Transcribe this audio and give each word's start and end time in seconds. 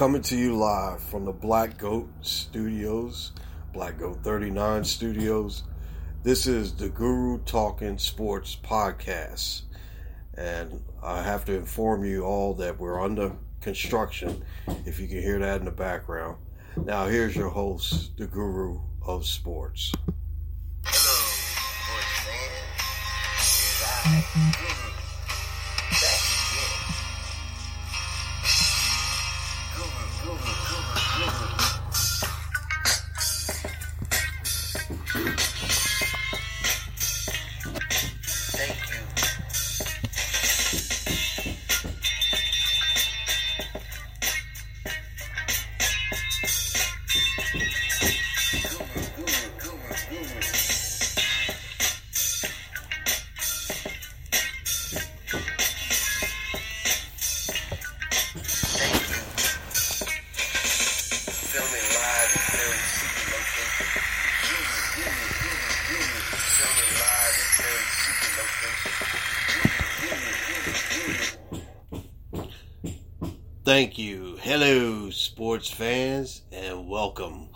Coming 0.00 0.22
to 0.22 0.34
you 0.34 0.56
live 0.56 1.02
from 1.02 1.26
the 1.26 1.32
Black 1.32 1.76
Goat 1.76 2.08
Studios, 2.22 3.32
Black 3.74 3.98
Goat 3.98 4.24
39 4.24 4.82
Studios. 4.82 5.64
This 6.22 6.46
is 6.46 6.72
the 6.72 6.88
Guru 6.88 7.36
Talking 7.44 7.98
Sports 7.98 8.56
Podcast. 8.56 9.60
And 10.32 10.82
I 11.02 11.20
have 11.22 11.44
to 11.44 11.52
inform 11.54 12.06
you 12.06 12.22
all 12.22 12.54
that 12.54 12.80
we're 12.80 12.98
under 12.98 13.36
construction, 13.60 14.42
if 14.86 14.98
you 14.98 15.06
can 15.06 15.20
hear 15.20 15.38
that 15.38 15.58
in 15.58 15.66
the 15.66 15.70
background. 15.70 16.38
Now, 16.82 17.04
here's 17.04 17.36
your 17.36 17.50
host, 17.50 18.16
the 18.16 18.26
Guru 18.26 18.80
of 19.02 19.26
Sports. 19.26 19.92
Hello, 20.82 21.12
sports 21.84 22.08
fans. 24.32 24.89
Thank 73.70 73.98
you. 73.98 74.36
Hello, 74.40 75.10
sports 75.10 75.70
fans, 75.70 76.42
and 76.50 76.88
welcome. 76.88 77.50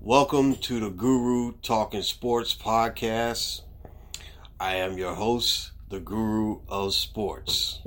Welcome 0.00 0.54
to 0.54 0.78
the 0.78 0.88
Guru 0.88 1.54
Talking 1.62 2.02
Sports 2.02 2.54
Podcast. 2.54 3.62
I 4.60 4.76
am 4.76 4.96
your 4.96 5.14
host, 5.14 5.72
the 5.88 5.98
Guru 5.98 6.60
of 6.68 6.94
Sports. 6.94 7.80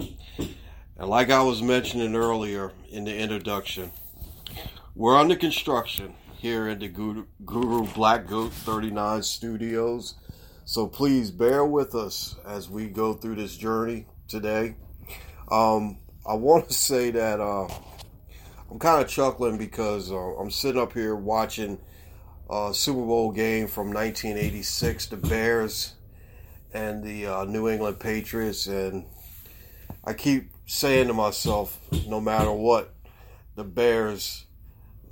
And 0.98 1.10
like 1.10 1.30
I 1.30 1.44
was 1.44 1.62
mentioning 1.62 2.14
earlier 2.14 2.74
in 2.90 3.06
the 3.06 3.18
introduction, 3.18 3.94
we're 4.94 5.18
under 5.18 5.38
construction 5.38 6.14
here 6.40 6.68
in 6.68 6.80
the 6.80 6.90
Guru, 6.90 7.26
Guru 7.46 7.88
Black 7.94 8.28
Goat 8.28 8.52
39 8.52 9.24
studios. 9.24 10.16
So 10.66 10.88
please 10.88 11.32
bear 11.32 11.64
with 11.64 11.96
us 11.96 12.36
as 12.46 12.70
we 12.70 12.90
go 12.90 13.14
through 13.14 13.36
this 13.36 13.56
journey 13.56 14.08
today. 14.28 14.76
Um, 15.50 16.01
I 16.26 16.36
want 16.36 16.68
to 16.68 16.74
say 16.74 17.10
that 17.12 17.40
uh, 17.40 17.68
I'm 18.70 18.78
kind 18.78 19.04
of 19.04 19.10
chuckling 19.10 19.58
because 19.58 20.12
uh, 20.12 20.16
I'm 20.16 20.52
sitting 20.52 20.80
up 20.80 20.94
here 20.94 21.16
watching 21.16 21.80
a 22.50 22.72
Super 22.74 23.02
Bowl 23.02 23.32
game 23.32 23.68
from 23.68 23.88
1986, 23.88 25.08
the 25.08 25.18
Bears 25.18 25.96
and 26.74 27.04
the 27.04 27.26
uh, 27.26 27.46
New 27.46 27.68
England 27.68 28.00
Patriots, 28.00 28.68
and 28.68 29.06
I 30.06 30.14
keep 30.14 30.52
saying 30.68 31.08
to 31.08 31.14
myself, 31.14 31.80
no 32.08 32.22
matter 32.22 32.52
what, 32.52 32.94
the 33.56 33.64
Bears 33.64 34.46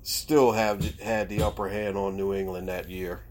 still 0.04 0.52
have 0.52 1.00
had 1.00 1.28
the 1.28 1.42
upper 1.42 1.70
hand 1.70 1.98
on 1.98 2.18
New 2.18 2.34
England 2.34 2.70
that 2.70 2.90
year. 2.90 3.24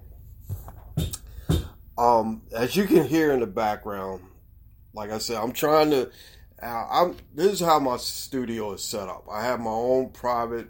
Um, 1.96 2.42
as 2.52 2.76
you 2.76 2.86
can 2.86 3.06
hear 3.06 3.32
in 3.32 3.40
the 3.40 3.46
background, 3.46 4.22
like 4.94 5.10
I 5.10 5.18
said, 5.18 5.36
I'm 5.36 5.52
trying 5.52 5.90
to. 5.90 6.10
Uh, 6.60 6.86
I'm. 6.90 7.16
This 7.34 7.52
is 7.52 7.60
how 7.60 7.78
my 7.78 7.96
studio 7.98 8.72
is 8.72 8.82
set 8.82 9.08
up. 9.08 9.26
I 9.30 9.44
have 9.44 9.60
my 9.60 9.70
own 9.70 10.10
private 10.10 10.68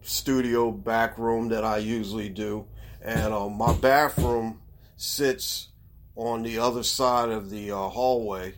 studio 0.00 0.70
back 0.70 1.18
room 1.18 1.48
that 1.48 1.64
I 1.64 1.78
usually 1.78 2.30
do, 2.30 2.66
and 3.02 3.34
um, 3.34 3.58
my 3.58 3.74
bathroom 3.74 4.62
sits 4.96 5.68
on 6.16 6.42
the 6.42 6.58
other 6.58 6.82
side 6.82 7.28
of 7.28 7.50
the 7.50 7.72
uh, 7.72 7.88
hallway, 7.88 8.54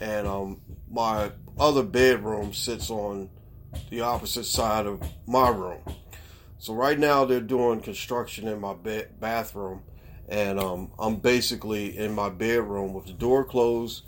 and 0.00 0.28
um, 0.28 0.60
my 0.88 1.32
other 1.58 1.82
bedroom 1.82 2.52
sits 2.52 2.88
on 2.88 3.28
the 3.90 4.02
opposite 4.02 4.44
side 4.44 4.86
of 4.86 5.02
my 5.26 5.48
room. 5.48 5.82
So 6.58 6.72
right 6.72 6.98
now 6.98 7.24
they're 7.24 7.40
doing 7.40 7.80
construction 7.80 8.46
in 8.46 8.60
my 8.60 8.74
bathroom, 8.74 9.82
and 10.28 10.60
um, 10.60 10.92
I'm 11.00 11.16
basically 11.16 11.98
in 11.98 12.14
my 12.14 12.28
bedroom 12.28 12.92
with 12.92 13.06
the 13.06 13.12
door 13.12 13.44
closed 13.44 14.04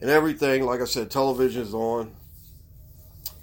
and 0.00 0.10
everything. 0.10 0.64
Like 0.64 0.80
I 0.80 0.84
said, 0.84 1.10
television's 1.10 1.74
on, 1.74 2.14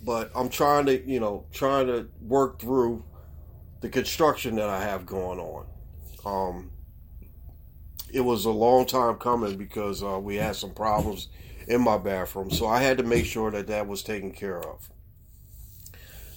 but 0.04 0.32
I'm 0.36 0.50
trying 0.50 0.86
to, 0.88 1.06
you 1.10 1.20
know, 1.20 1.46
trying 1.54 1.88
to 1.88 2.08
work 2.22 2.60
through 2.60 3.04
the 3.82 3.90
construction 3.90 4.56
that 4.56 4.70
I 4.70 4.82
have 4.82 5.06
going 5.06 5.40
on. 5.40 5.66
Um, 6.26 6.72
it 8.12 8.22
was 8.22 8.46
a 8.46 8.52
long 8.52 8.86
time 8.86 9.16
coming 9.16 9.58
because 9.58 10.02
uh, 10.02 10.20
we 10.20 10.36
had 10.36 10.56
some 10.56 10.74
problems 10.74 11.28
in 11.68 11.82
my 11.82 11.98
bathroom, 11.98 12.50
so 12.50 12.68
I 12.68 12.82
had 12.82 12.98
to 13.00 13.04
make 13.04 13.26
sure 13.26 13.52
that 13.52 13.68
that 13.68 13.88
was 13.88 14.04
taken 14.04 14.32
care 14.32 14.60
of. 14.60 14.90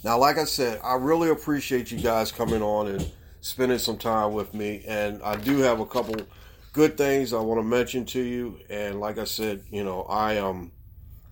Now, 0.04 0.18
like 0.18 0.38
I 0.38 0.44
said, 0.44 0.80
I 0.82 0.94
really 0.94 1.28
appreciate 1.28 1.90
you 1.90 1.98
guys 1.98 2.32
coming 2.32 2.62
on 2.62 2.86
and 2.88 3.10
spending 3.40 3.78
some 3.78 3.98
time 3.98 4.32
with 4.32 4.54
me, 4.54 4.82
and 4.86 5.22
I 5.22 5.36
do 5.36 5.58
have 5.58 5.80
a 5.80 5.86
couple 5.86 6.16
good 6.78 6.96
things 6.96 7.32
I 7.32 7.40
want 7.40 7.58
to 7.58 7.64
mention 7.64 8.04
to 8.04 8.20
you. 8.20 8.60
And 8.70 9.00
like 9.00 9.18
I 9.18 9.24
said, 9.24 9.64
you 9.68 9.82
know, 9.82 10.02
I 10.02 10.34
am 10.34 10.70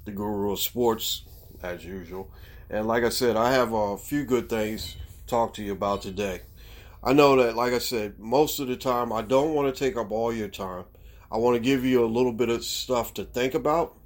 the 0.04 0.10
guru 0.10 0.50
of 0.50 0.58
sports 0.58 1.22
as 1.62 1.84
usual, 1.84 2.32
and 2.68 2.88
like 2.88 3.04
I 3.04 3.10
said, 3.10 3.36
I 3.36 3.52
have 3.52 3.72
a 3.72 3.96
few 3.96 4.24
good 4.24 4.48
things 4.48 4.94
to 4.94 5.26
talk 5.28 5.54
to 5.54 5.62
you 5.62 5.70
about 5.70 6.02
today. 6.02 6.40
I 7.00 7.12
know 7.12 7.36
that, 7.36 7.54
like 7.54 7.72
I 7.72 7.78
said, 7.78 8.18
most 8.18 8.58
of 8.58 8.66
the 8.66 8.76
time 8.76 9.12
I 9.12 9.22
don't 9.22 9.54
want 9.54 9.72
to 9.72 9.84
take 9.84 9.96
up 9.96 10.10
all 10.10 10.32
your 10.32 10.48
time. 10.48 10.84
I 11.30 11.36
want 11.36 11.54
to 11.54 11.60
give 11.60 11.84
you 11.84 12.04
a 12.04 12.10
little 12.10 12.32
bit 12.32 12.48
of 12.48 12.64
stuff 12.64 13.14
to 13.14 13.24
think 13.24 13.54
about, 13.54 13.96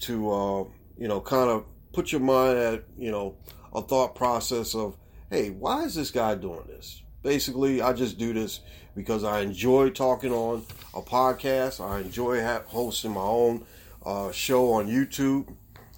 to 0.00 0.32
uh, 0.32 0.64
you 0.98 1.06
know, 1.06 1.20
kind 1.20 1.48
of 1.48 1.64
put 1.92 2.10
your 2.10 2.22
mind 2.22 2.58
at 2.58 2.84
you 2.98 3.12
know 3.12 3.36
a 3.72 3.82
thought 3.82 4.16
process 4.16 4.74
of, 4.74 4.96
hey, 5.30 5.50
why 5.50 5.84
is 5.84 5.94
this 5.94 6.10
guy 6.10 6.34
doing 6.34 6.66
this? 6.66 7.02
Basically, 7.26 7.82
I 7.82 7.92
just 7.92 8.18
do 8.18 8.32
this 8.32 8.60
because 8.94 9.24
I 9.24 9.40
enjoy 9.40 9.90
talking 9.90 10.30
on 10.30 10.64
a 10.94 11.02
podcast. 11.02 11.84
I 11.84 11.98
enjoy 11.98 12.40
ha- 12.40 12.62
hosting 12.66 13.14
my 13.14 13.20
own 13.20 13.66
uh, 14.04 14.30
show 14.30 14.74
on 14.74 14.86
YouTube 14.86 15.52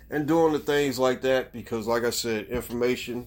and 0.08 0.26
doing 0.26 0.54
the 0.54 0.58
things 0.58 0.98
like 0.98 1.20
that 1.20 1.52
because, 1.52 1.86
like 1.86 2.04
I 2.04 2.08
said, 2.08 2.46
information 2.46 3.26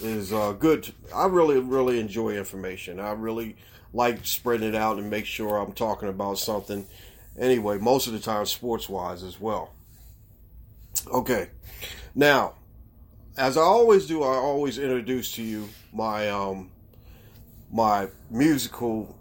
is 0.00 0.32
uh, 0.32 0.54
good. 0.54 0.92
I 1.14 1.26
really, 1.26 1.60
really 1.60 2.00
enjoy 2.00 2.30
information. 2.30 2.98
I 2.98 3.12
really 3.12 3.58
like 3.92 4.26
spreading 4.26 4.70
it 4.70 4.74
out 4.74 4.98
and 4.98 5.08
make 5.08 5.26
sure 5.26 5.56
I'm 5.56 5.72
talking 5.72 6.08
about 6.08 6.38
something. 6.38 6.84
Anyway, 7.38 7.78
most 7.78 8.08
of 8.08 8.12
the 8.12 8.18
time, 8.18 8.44
sports 8.46 8.88
wise 8.88 9.22
as 9.22 9.40
well. 9.40 9.70
Okay, 11.12 11.50
now, 12.12 12.54
as 13.36 13.56
I 13.56 13.62
always 13.62 14.08
do, 14.08 14.24
I 14.24 14.34
always 14.34 14.78
introduce 14.78 15.30
to 15.34 15.44
you 15.44 15.68
my 15.92 16.28
um, 16.28 16.70
my 17.70 18.08
musical 18.30 19.16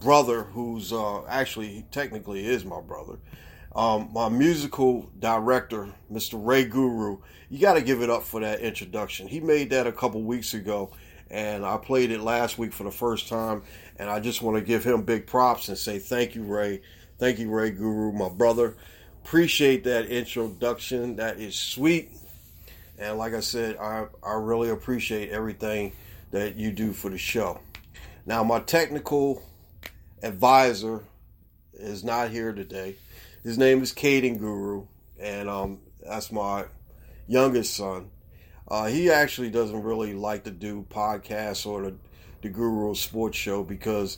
brother, 0.00 0.42
who's 0.42 0.92
uh, 0.92 1.24
actually 1.26 1.84
technically 1.90 2.46
is 2.46 2.64
my 2.64 2.80
brother. 2.80 3.18
Um, 3.74 4.10
my 4.12 4.28
musical 4.28 5.10
director, 5.18 5.88
Mr. 6.12 6.34
Ray 6.34 6.64
Guru. 6.64 7.18
You 7.48 7.58
got 7.58 7.74
to 7.74 7.82
give 7.82 8.02
it 8.02 8.10
up 8.10 8.24
for 8.24 8.40
that 8.40 8.60
introduction. 8.60 9.28
He 9.28 9.40
made 9.40 9.70
that 9.70 9.86
a 9.86 9.92
couple 9.92 10.22
weeks 10.22 10.54
ago, 10.54 10.90
and 11.30 11.64
I 11.64 11.76
played 11.76 12.10
it 12.10 12.20
last 12.20 12.58
week 12.58 12.72
for 12.72 12.84
the 12.84 12.90
first 12.90 13.28
time. 13.28 13.62
And 13.96 14.08
I 14.10 14.18
just 14.18 14.42
want 14.42 14.56
to 14.56 14.62
give 14.62 14.82
him 14.82 15.02
big 15.02 15.26
props 15.26 15.68
and 15.68 15.78
say 15.78 15.98
thank 15.98 16.34
you, 16.34 16.42
Ray. 16.42 16.80
Thank 17.18 17.38
you, 17.38 17.50
Ray 17.50 17.70
Guru, 17.70 18.12
my 18.12 18.28
brother. 18.28 18.76
Appreciate 19.24 19.84
that 19.84 20.06
introduction. 20.06 21.16
That 21.16 21.38
is 21.38 21.54
sweet. 21.54 22.10
And 22.98 23.18
like 23.18 23.34
I 23.34 23.40
said, 23.40 23.76
I, 23.76 24.06
I 24.22 24.34
really 24.34 24.70
appreciate 24.70 25.30
everything 25.30 25.92
that 26.32 26.56
you 26.56 26.72
do 26.72 26.92
for 26.92 27.10
the 27.10 27.18
show. 27.18 27.60
Now, 28.30 28.44
my 28.44 28.60
technical 28.60 29.42
advisor 30.22 31.02
is 31.74 32.04
not 32.04 32.30
here 32.30 32.52
today. 32.52 32.94
His 33.42 33.58
name 33.58 33.82
is 33.82 33.92
Caden 33.92 34.38
Guru, 34.38 34.86
and 35.18 35.48
um, 35.48 35.80
that's 36.00 36.30
my 36.30 36.66
youngest 37.26 37.74
son. 37.74 38.12
Uh, 38.68 38.86
he 38.86 39.10
actually 39.10 39.50
doesn't 39.50 39.82
really 39.82 40.14
like 40.14 40.44
to 40.44 40.52
do 40.52 40.86
podcasts 40.88 41.66
or 41.66 41.82
the, 41.82 41.96
the 42.42 42.50
Guru 42.50 42.94
Sports 42.94 43.36
Show 43.36 43.64
because 43.64 44.16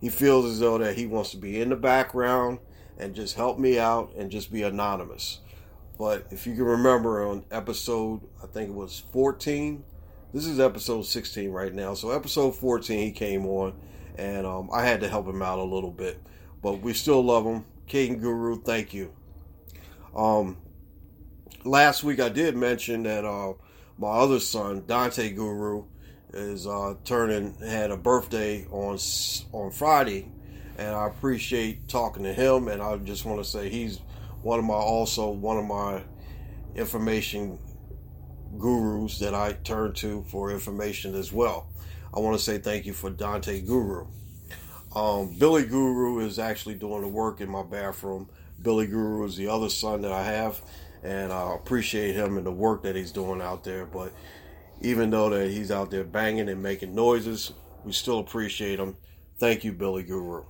he 0.00 0.08
feels 0.08 0.44
as 0.46 0.58
though 0.58 0.78
that 0.78 0.96
he 0.96 1.06
wants 1.06 1.30
to 1.30 1.36
be 1.36 1.60
in 1.60 1.68
the 1.68 1.76
background 1.76 2.58
and 2.98 3.14
just 3.14 3.36
help 3.36 3.60
me 3.60 3.78
out 3.78 4.12
and 4.16 4.32
just 4.32 4.52
be 4.52 4.64
anonymous. 4.64 5.38
But 5.96 6.26
if 6.32 6.48
you 6.48 6.56
can 6.56 6.64
remember 6.64 7.24
on 7.28 7.44
episode, 7.52 8.22
I 8.42 8.48
think 8.48 8.70
it 8.70 8.74
was 8.74 9.04
14. 9.12 9.84
This 10.32 10.46
is 10.46 10.58
episode 10.60 11.04
16 11.04 11.50
right 11.50 11.74
now. 11.74 11.92
So 11.92 12.10
episode 12.10 12.56
14, 12.56 12.98
he 12.98 13.12
came 13.12 13.44
on, 13.44 13.74
and 14.16 14.46
um, 14.46 14.70
I 14.72 14.82
had 14.86 15.02
to 15.02 15.08
help 15.08 15.26
him 15.26 15.42
out 15.42 15.58
a 15.58 15.62
little 15.62 15.90
bit. 15.90 16.22
But 16.62 16.80
we 16.80 16.94
still 16.94 17.22
love 17.22 17.44
him. 17.44 17.66
Caden 17.86 18.18
Guru, 18.18 18.62
thank 18.62 18.94
you. 18.94 19.12
Um, 20.16 20.56
last 21.66 22.02
week 22.02 22.18
I 22.18 22.30
did 22.30 22.56
mention 22.56 23.02
that 23.02 23.26
uh, 23.26 23.52
my 23.98 24.08
other 24.08 24.40
son, 24.40 24.84
Dante 24.86 25.28
Guru, 25.28 25.84
is 26.32 26.66
uh, 26.66 26.94
turning 27.04 27.54
had 27.56 27.90
a 27.90 27.96
birthday 27.98 28.64
on 28.70 28.98
on 29.52 29.70
Friday, 29.70 30.32
and 30.78 30.94
I 30.94 31.08
appreciate 31.08 31.88
talking 31.88 32.22
to 32.22 32.32
him. 32.32 32.68
And 32.68 32.80
I 32.80 32.96
just 32.96 33.26
want 33.26 33.38
to 33.40 33.44
say 33.44 33.68
he's 33.68 33.98
one 34.40 34.58
of 34.58 34.64
my 34.64 34.72
also 34.72 35.28
one 35.28 35.58
of 35.58 35.66
my 35.66 36.02
information 36.74 37.58
gurus 38.58 39.18
that 39.18 39.34
I 39.34 39.52
turn 39.52 39.92
to 39.94 40.22
for 40.28 40.50
information 40.50 41.14
as 41.14 41.32
well. 41.32 41.68
I 42.14 42.20
want 42.20 42.36
to 42.36 42.42
say 42.42 42.58
thank 42.58 42.86
you 42.86 42.92
for 42.92 43.10
Dante 43.10 43.60
Guru. 43.60 44.06
Um, 44.94 45.34
Billy 45.38 45.64
Guru 45.64 46.20
is 46.20 46.38
actually 46.38 46.74
doing 46.74 47.00
the 47.00 47.08
work 47.08 47.40
in 47.40 47.48
my 47.48 47.62
bathroom. 47.62 48.28
Billy 48.60 48.86
Guru 48.86 49.24
is 49.24 49.36
the 49.36 49.48
other 49.48 49.70
son 49.70 50.02
that 50.02 50.12
I 50.12 50.22
have, 50.22 50.60
and 51.02 51.32
I 51.32 51.54
appreciate 51.54 52.14
him 52.14 52.36
and 52.36 52.46
the 52.46 52.52
work 52.52 52.82
that 52.82 52.94
he's 52.94 53.12
doing 53.12 53.40
out 53.40 53.64
there. 53.64 53.86
But 53.86 54.12
even 54.82 55.10
though 55.10 55.30
that 55.30 55.50
he's 55.50 55.70
out 55.70 55.90
there 55.90 56.04
banging 56.04 56.48
and 56.48 56.62
making 56.62 56.94
noises, 56.94 57.52
we 57.84 57.92
still 57.92 58.18
appreciate 58.18 58.78
him. 58.78 58.96
Thank 59.38 59.64
you, 59.64 59.72
Billy 59.72 60.02
Guru. 60.02 60.44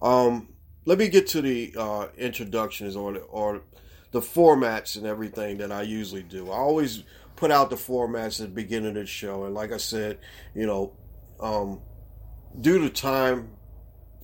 Um, 0.00 0.48
let 0.84 0.98
me 0.98 1.08
get 1.08 1.26
to 1.28 1.40
the 1.40 1.74
uh, 1.76 2.06
introductions 2.16 2.96
or 2.96 3.18
or 3.18 3.62
the 4.10 4.20
formats 4.20 4.96
and 4.96 5.06
everything 5.06 5.58
that 5.58 5.70
I 5.70 5.82
usually 5.82 6.22
do. 6.22 6.50
I 6.50 6.56
always 6.56 7.02
put 7.36 7.50
out 7.50 7.70
the 7.70 7.76
formats 7.76 8.40
at 8.40 8.48
the 8.48 8.54
beginning 8.54 8.90
of 8.90 8.94
the 8.94 9.06
show, 9.06 9.44
and 9.44 9.54
like 9.54 9.72
I 9.72 9.76
said, 9.76 10.18
you 10.54 10.66
know, 10.66 10.92
um, 11.40 11.80
due 12.60 12.78
to 12.80 12.90
time, 12.90 13.50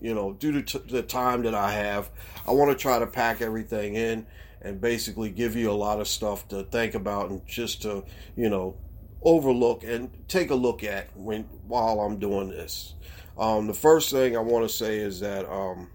you 0.01 0.15
know, 0.15 0.33
due 0.33 0.53
to 0.61 0.63
t- 0.63 0.91
the 0.91 1.03
time 1.03 1.43
that 1.43 1.55
I 1.55 1.73
have, 1.73 2.11
I 2.47 2.53
want 2.53 2.71
to 2.71 2.77
try 2.77 2.99
to 2.99 3.07
pack 3.07 3.41
everything 3.41 3.95
in 3.95 4.27
and 4.61 4.81
basically 4.81 5.31
give 5.31 5.55
you 5.55 5.71
a 5.71 5.75
lot 5.75 6.01
of 6.01 6.09
stuff 6.09 6.49
to 6.49 6.65
think 6.65 6.95
about 6.95 7.31
and 7.31 7.47
just 7.47 7.83
to, 7.83 8.05
you 8.35 8.49
know, 8.49 8.77
overlook 9.23 9.85
and 9.85 10.11
take 10.29 10.51
a 10.51 10.55
look 10.55 10.83
at 10.85 11.15
when 11.17 11.43
while 11.67 12.01
I'm 12.01 12.19
doing 12.19 12.49
this. 12.49 12.95
Um, 13.39 13.67
the 13.67 13.75
first 13.75 14.11
thing 14.11 14.37
I 14.37 14.41
want 14.41 14.69
to 14.69 14.75
say 14.75 14.99
is 14.99 15.21
that 15.21 15.51
um, 15.51 15.91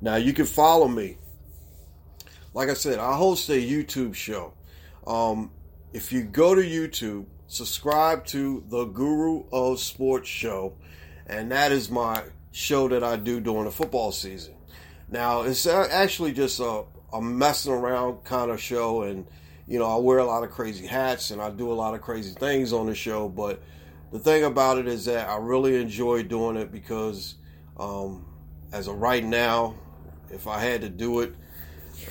now 0.00 0.16
you 0.16 0.32
can 0.32 0.46
follow 0.46 0.88
me. 0.88 1.18
Like 2.58 2.70
I 2.70 2.74
said, 2.74 2.98
I 2.98 3.14
host 3.14 3.48
a 3.50 3.52
YouTube 3.52 4.16
show. 4.16 4.52
Um, 5.06 5.52
if 5.92 6.12
you 6.12 6.24
go 6.24 6.56
to 6.56 6.60
YouTube, 6.60 7.26
subscribe 7.46 8.26
to 8.26 8.64
the 8.68 8.86
Guru 8.86 9.44
of 9.52 9.78
Sports 9.78 10.28
show, 10.28 10.74
and 11.28 11.52
that 11.52 11.70
is 11.70 11.88
my 11.88 12.20
show 12.50 12.88
that 12.88 13.04
I 13.04 13.14
do 13.14 13.38
during 13.38 13.66
the 13.66 13.70
football 13.70 14.10
season. 14.10 14.56
Now, 15.08 15.42
it's 15.42 15.68
actually 15.68 16.32
just 16.32 16.58
a, 16.58 16.82
a 17.12 17.22
messing 17.22 17.70
around 17.70 18.24
kind 18.24 18.50
of 18.50 18.60
show, 18.60 19.02
and 19.02 19.24
you 19.68 19.78
know, 19.78 19.86
I 19.86 19.98
wear 19.98 20.18
a 20.18 20.26
lot 20.26 20.42
of 20.42 20.50
crazy 20.50 20.84
hats 20.84 21.30
and 21.30 21.40
I 21.40 21.50
do 21.50 21.70
a 21.70 21.74
lot 21.74 21.94
of 21.94 22.00
crazy 22.00 22.34
things 22.34 22.72
on 22.72 22.86
the 22.86 22.94
show. 22.96 23.28
But 23.28 23.62
the 24.10 24.18
thing 24.18 24.42
about 24.42 24.78
it 24.78 24.88
is 24.88 25.04
that 25.04 25.28
I 25.28 25.36
really 25.36 25.80
enjoy 25.80 26.24
doing 26.24 26.56
it 26.56 26.72
because, 26.72 27.36
um, 27.78 28.26
as 28.72 28.88
of 28.88 28.96
right 28.96 29.24
now, 29.24 29.76
if 30.28 30.48
I 30.48 30.58
had 30.58 30.80
to 30.80 30.88
do 30.88 31.20
it, 31.20 31.36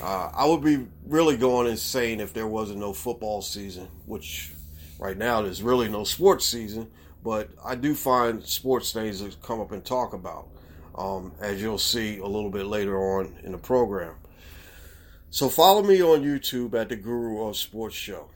uh, 0.02 0.32
I 0.34 0.46
would 0.46 0.64
be 0.64 0.88
really 1.06 1.38
going 1.38 1.68
insane 1.68 2.20
if 2.20 2.34
there 2.34 2.48
wasn't 2.48 2.80
no 2.80 2.94
football 2.94 3.42
season, 3.42 3.88
which 4.06 4.52
right 5.00 5.18
now 5.18 5.42
there's 5.42 5.64
really 5.64 5.90
no 5.90 6.04
sports 6.04 6.46
season. 6.46 6.90
But 7.24 7.50
I 7.64 7.76
do 7.76 7.96
find 7.96 8.46
sports 8.46 8.94
things 8.94 9.22
to 9.22 9.36
come 9.42 9.60
up 9.60 9.72
and 9.72 9.84
talk 9.84 10.14
about, 10.14 10.48
um, 10.96 11.34
as 11.42 11.62
you'll 11.62 11.78
see 11.78 12.20
a 12.20 12.26
little 12.26 12.50
bit 12.52 12.66
later 12.68 12.98
on 12.98 13.38
in 13.44 13.52
the 13.52 13.58
program. 13.58 14.16
So 15.30 15.50
follow 15.50 15.84
me 15.84 16.02
on 16.02 16.24
YouTube 16.24 16.74
at 16.74 16.90
the 16.90 16.96
Guru 16.96 17.48
of 17.48 17.58
Sports 17.58 17.96
Show. 17.96 18.30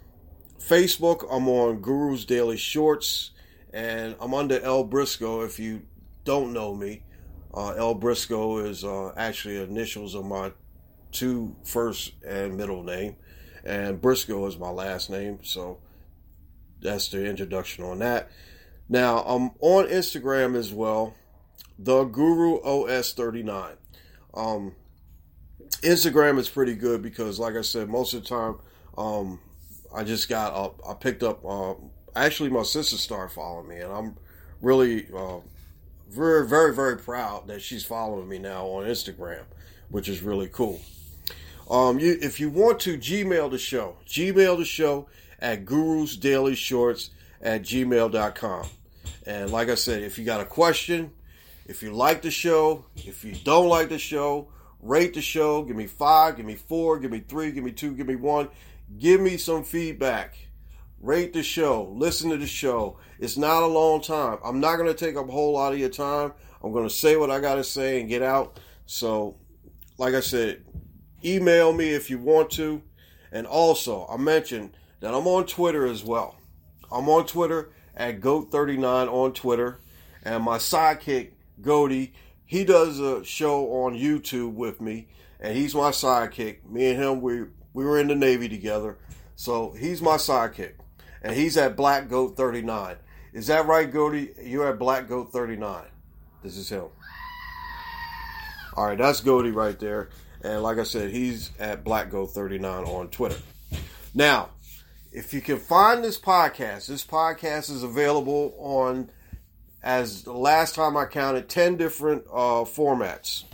Facebook, 0.59 1.25
I'm 1.31 1.47
on 1.47 1.81
Guru's 1.81 2.25
Daily 2.25 2.57
Shorts, 2.57 3.31
and 3.73 4.15
I'm 4.19 4.33
under 4.33 4.59
El 4.59 4.83
Briscoe. 4.83 5.41
If 5.41 5.59
you 5.59 5.83
don't 6.25 6.53
know 6.53 6.75
me, 6.75 7.03
uh, 7.53 7.69
El 7.71 7.95
Briscoe 7.95 8.57
is 8.57 8.83
uh, 8.83 9.13
actually 9.15 9.61
initials 9.61 10.15
of 10.15 10.25
my 10.25 10.51
two 11.11 11.55
first 11.63 12.13
and 12.25 12.57
middle 12.57 12.83
name, 12.83 13.15
and 13.63 14.01
Briscoe 14.01 14.45
is 14.47 14.57
my 14.57 14.69
last 14.69 15.09
name. 15.09 15.39
So 15.43 15.79
that's 16.81 17.09
the 17.09 17.25
introduction 17.25 17.83
on 17.83 17.99
that. 17.99 18.29
Now 18.89 19.19
I'm 19.19 19.51
on 19.59 19.87
Instagram 19.87 20.55
as 20.55 20.73
well, 20.73 21.13
the 21.79 22.03
Guru 22.03 22.61
OS 22.61 23.13
39. 23.13 23.73
Um, 24.33 24.75
Instagram 25.81 26.37
is 26.37 26.49
pretty 26.49 26.75
good 26.75 27.01
because, 27.01 27.39
like 27.39 27.55
I 27.55 27.61
said, 27.61 27.89
most 27.89 28.13
of 28.13 28.23
the 28.23 28.29
time, 28.29 28.59
um, 28.97 29.39
I 29.93 30.03
just 30.03 30.29
got 30.29 30.53
up. 30.53 30.79
I 30.87 30.93
picked 30.93 31.23
up. 31.23 31.43
Uh, 31.45 31.73
actually, 32.15 32.49
my 32.49 32.63
sister 32.63 32.97
started 32.97 33.33
following 33.33 33.67
me, 33.67 33.79
and 33.79 33.91
I'm 33.91 34.17
really 34.61 35.07
uh, 35.13 35.39
very, 36.09 36.47
very, 36.47 36.73
very 36.73 36.97
proud 36.97 37.47
that 37.47 37.61
she's 37.61 37.83
following 37.83 38.27
me 38.27 38.37
now 38.37 38.65
on 38.65 38.85
Instagram, 38.85 39.43
which 39.89 40.07
is 40.07 40.21
really 40.21 40.47
cool. 40.47 40.79
Um, 41.71 41.99
you, 41.99 42.17
if 42.21 42.41
you 42.41 42.49
want 42.49 42.81
to 42.81 42.97
Gmail 42.97 43.49
the 43.49 43.57
show, 43.57 43.95
Gmail 44.05 44.57
the 44.57 44.65
show 44.65 45.07
at 45.39 45.63
gurusdailyshorts 45.63 46.19
Daily 46.19 46.55
Shorts 46.55 47.09
at 47.41 47.61
gmail.com. 47.61 48.67
And 49.25 49.51
like 49.51 49.69
I 49.69 49.75
said, 49.75 50.03
if 50.03 50.19
you 50.19 50.25
got 50.25 50.41
a 50.41 50.45
question, 50.45 51.11
if 51.65 51.81
you 51.81 51.93
like 51.93 52.23
the 52.23 52.29
show, 52.29 52.83
if 52.97 53.23
you 53.23 53.35
don't 53.45 53.69
like 53.69 53.87
the 53.87 53.97
show, 53.97 54.49
rate 54.81 55.13
the 55.13 55.21
show. 55.21 55.63
Give 55.63 55.77
me 55.77 55.87
five, 55.87 56.35
give 56.35 56.45
me 56.45 56.55
four, 56.55 56.99
give 56.99 57.09
me 57.09 57.21
three, 57.21 57.53
give 57.53 57.63
me 57.63 57.71
two, 57.71 57.93
give 57.93 58.07
me 58.07 58.17
one. 58.17 58.49
Give 58.97 59.21
me 59.21 59.37
some 59.37 59.63
feedback. 59.63 60.35
Rate 60.99 61.31
the 61.31 61.41
show. 61.41 61.89
Listen 61.95 62.31
to 62.31 62.37
the 62.37 62.47
show. 62.47 62.99
It's 63.17 63.37
not 63.37 63.63
a 63.63 63.67
long 63.67 64.01
time. 64.01 64.39
I'm 64.43 64.59
not 64.59 64.75
going 64.75 64.93
to 64.93 65.05
take 65.05 65.15
up 65.15 65.29
a 65.29 65.31
whole 65.31 65.53
lot 65.53 65.71
of 65.71 65.79
your 65.79 65.87
time. 65.87 66.33
I'm 66.61 66.73
going 66.73 66.87
to 66.87 66.93
say 66.93 67.15
what 67.15 67.31
I 67.31 67.39
got 67.39 67.55
to 67.55 67.63
say 67.63 68.01
and 68.01 68.09
get 68.09 68.21
out. 68.21 68.59
So, 68.87 69.37
like 69.97 70.13
I 70.13 70.19
said, 70.19 70.63
email 71.23 71.73
me 71.73 71.89
if 71.89 72.09
you 72.09 72.17
want 72.17 72.49
to. 72.51 72.81
And 73.31 73.47
also, 73.47 74.07
I 74.07 74.17
mentioned 74.17 74.75
that 74.99 75.13
I'm 75.13 75.27
on 75.27 75.45
Twitter 75.45 75.85
as 75.85 76.03
well. 76.03 76.37
I'm 76.91 77.07
on 77.09 77.25
Twitter 77.25 77.71
at 77.95 78.19
GOAT39 78.19 79.07
on 79.11 79.33
Twitter. 79.33 79.79
And 80.23 80.43
my 80.43 80.57
sidekick, 80.57 81.31
Goaty, 81.61 82.13
he 82.51 82.65
does 82.65 82.99
a 82.99 83.23
show 83.23 83.65
on 83.85 83.93
YouTube 83.93 84.55
with 84.55 84.81
me, 84.81 85.07
and 85.39 85.55
he's 85.55 85.73
my 85.73 85.91
sidekick. 85.91 86.69
Me 86.69 86.89
and 86.91 87.01
him, 87.01 87.21
we 87.21 87.43
we 87.73 87.85
were 87.85 87.97
in 87.97 88.09
the 88.09 88.15
Navy 88.15 88.49
together, 88.49 88.97
so 89.37 89.71
he's 89.71 90.01
my 90.01 90.17
sidekick, 90.17 90.73
and 91.21 91.33
he's 91.33 91.55
at 91.55 91.77
Black 91.77 92.09
Goat 92.09 92.35
Thirty 92.35 92.61
Nine. 92.61 92.97
Is 93.31 93.47
that 93.47 93.67
right, 93.67 93.89
Goaty? 93.89 94.33
You're 94.43 94.67
at 94.67 94.79
Black 94.79 95.07
Goat 95.07 95.31
Thirty 95.31 95.55
Nine. 95.55 95.87
This 96.43 96.57
is 96.57 96.67
him. 96.67 96.87
All 98.75 98.87
right, 98.87 98.97
that's 98.97 99.21
Goaty 99.21 99.51
right 99.51 99.79
there, 99.79 100.09
and 100.43 100.63
like 100.63 100.77
I 100.77 100.83
said, 100.83 101.11
he's 101.11 101.51
at 101.59 101.83
Black 101.83 102.09
Goat 102.09 102.31
Thirty 102.31 102.59
Nine 102.59 102.83
on 102.83 103.09
Twitter. 103.09 103.39
Now, 104.13 104.49
if 105.11 105.33
you 105.33 105.41
can 105.41 105.57
find 105.57 106.03
this 106.03 106.19
podcast, 106.19 106.87
this 106.87 107.05
podcast 107.05 107.69
is 107.69 107.83
available 107.83 108.55
on 108.57 109.09
as 109.83 110.23
the 110.23 110.33
last 110.33 110.75
time 110.75 110.95
I 110.95 111.05
counted, 111.05 111.49
10 111.49 111.77
different 111.77 112.25
uh, 112.27 112.65
formats. 112.65 113.45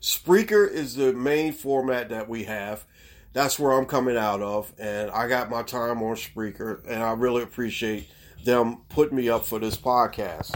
Spreaker 0.00 0.70
is 0.70 0.94
the 0.94 1.12
main 1.12 1.52
format 1.52 2.08
that 2.08 2.28
we 2.28 2.44
have. 2.44 2.84
That's 3.32 3.58
where 3.58 3.72
I'm 3.72 3.84
coming 3.84 4.16
out 4.16 4.40
of, 4.40 4.72
and 4.78 5.10
I 5.10 5.28
got 5.28 5.50
my 5.50 5.62
time 5.62 6.02
on 6.02 6.16
Spreaker, 6.16 6.84
and 6.86 7.02
I 7.02 7.12
really 7.12 7.42
appreciate 7.42 8.08
them 8.44 8.78
putting 8.88 9.16
me 9.16 9.28
up 9.28 9.44
for 9.44 9.58
this 9.58 9.76
podcast. 9.76 10.54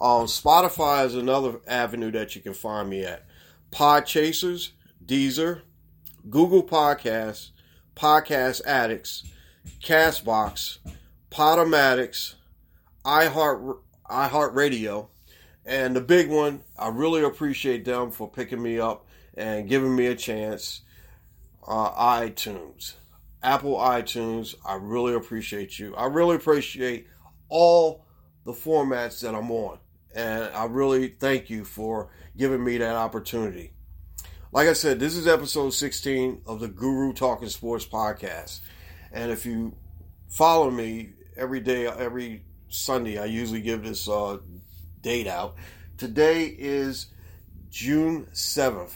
Um, 0.00 0.26
Spotify 0.26 1.04
is 1.06 1.14
another 1.14 1.60
avenue 1.66 2.12
that 2.12 2.36
you 2.36 2.42
can 2.42 2.54
find 2.54 2.88
me 2.88 3.04
at. 3.04 3.26
Podchasers, 3.72 4.70
Deezer, 5.04 5.62
Google 6.28 6.62
Podcasts, 6.62 7.50
Podcast 7.96 8.64
Addicts, 8.66 9.24
Castbox, 9.82 10.78
Podomatics, 11.30 12.34
iHeart 13.04 13.78
iHeartRadio, 14.08 15.08
and 15.64 15.96
the 15.96 16.00
big 16.02 16.28
one. 16.28 16.62
I 16.78 16.88
really 16.88 17.22
appreciate 17.22 17.84
them 17.86 18.10
for 18.10 18.30
picking 18.30 18.62
me 18.62 18.78
up 18.78 19.06
and 19.34 19.68
giving 19.68 19.96
me 19.96 20.06
a 20.06 20.14
chance. 20.14 20.82
Uh, 21.66 21.90
iTunes, 22.20 22.94
Apple 23.42 23.76
iTunes. 23.76 24.54
I 24.66 24.74
really 24.74 25.14
appreciate 25.14 25.78
you. 25.78 25.94
I 25.94 26.06
really 26.06 26.36
appreciate 26.36 27.06
all 27.48 28.04
the 28.44 28.52
formats 28.52 29.20
that 29.22 29.34
I'm 29.34 29.50
on, 29.50 29.78
and 30.14 30.44
I 30.54 30.64
really 30.64 31.08
thank 31.08 31.48
you 31.48 31.64
for 31.64 32.10
giving 32.36 32.62
me 32.62 32.78
that 32.78 32.96
opportunity. 32.96 33.72
Like 34.52 34.68
I 34.68 34.74
said, 34.74 35.00
this 35.00 35.16
is 35.16 35.26
episode 35.26 35.70
16 35.70 36.42
of 36.46 36.60
the 36.60 36.68
Guru 36.68 37.12
Talking 37.12 37.48
Sports 37.48 37.86
podcast. 37.86 38.60
And 39.12 39.30
if 39.30 39.46
you 39.46 39.74
follow 40.28 40.70
me 40.70 41.10
every 41.36 41.60
day, 41.60 41.86
every 41.86 42.42
Sunday, 42.68 43.18
I 43.18 43.26
usually 43.26 43.60
give 43.60 43.82
this 43.82 44.08
uh, 44.08 44.38
date 45.00 45.26
out. 45.26 45.56
Today 45.96 46.46
is 46.46 47.06
June 47.70 48.26
7th, 48.32 48.94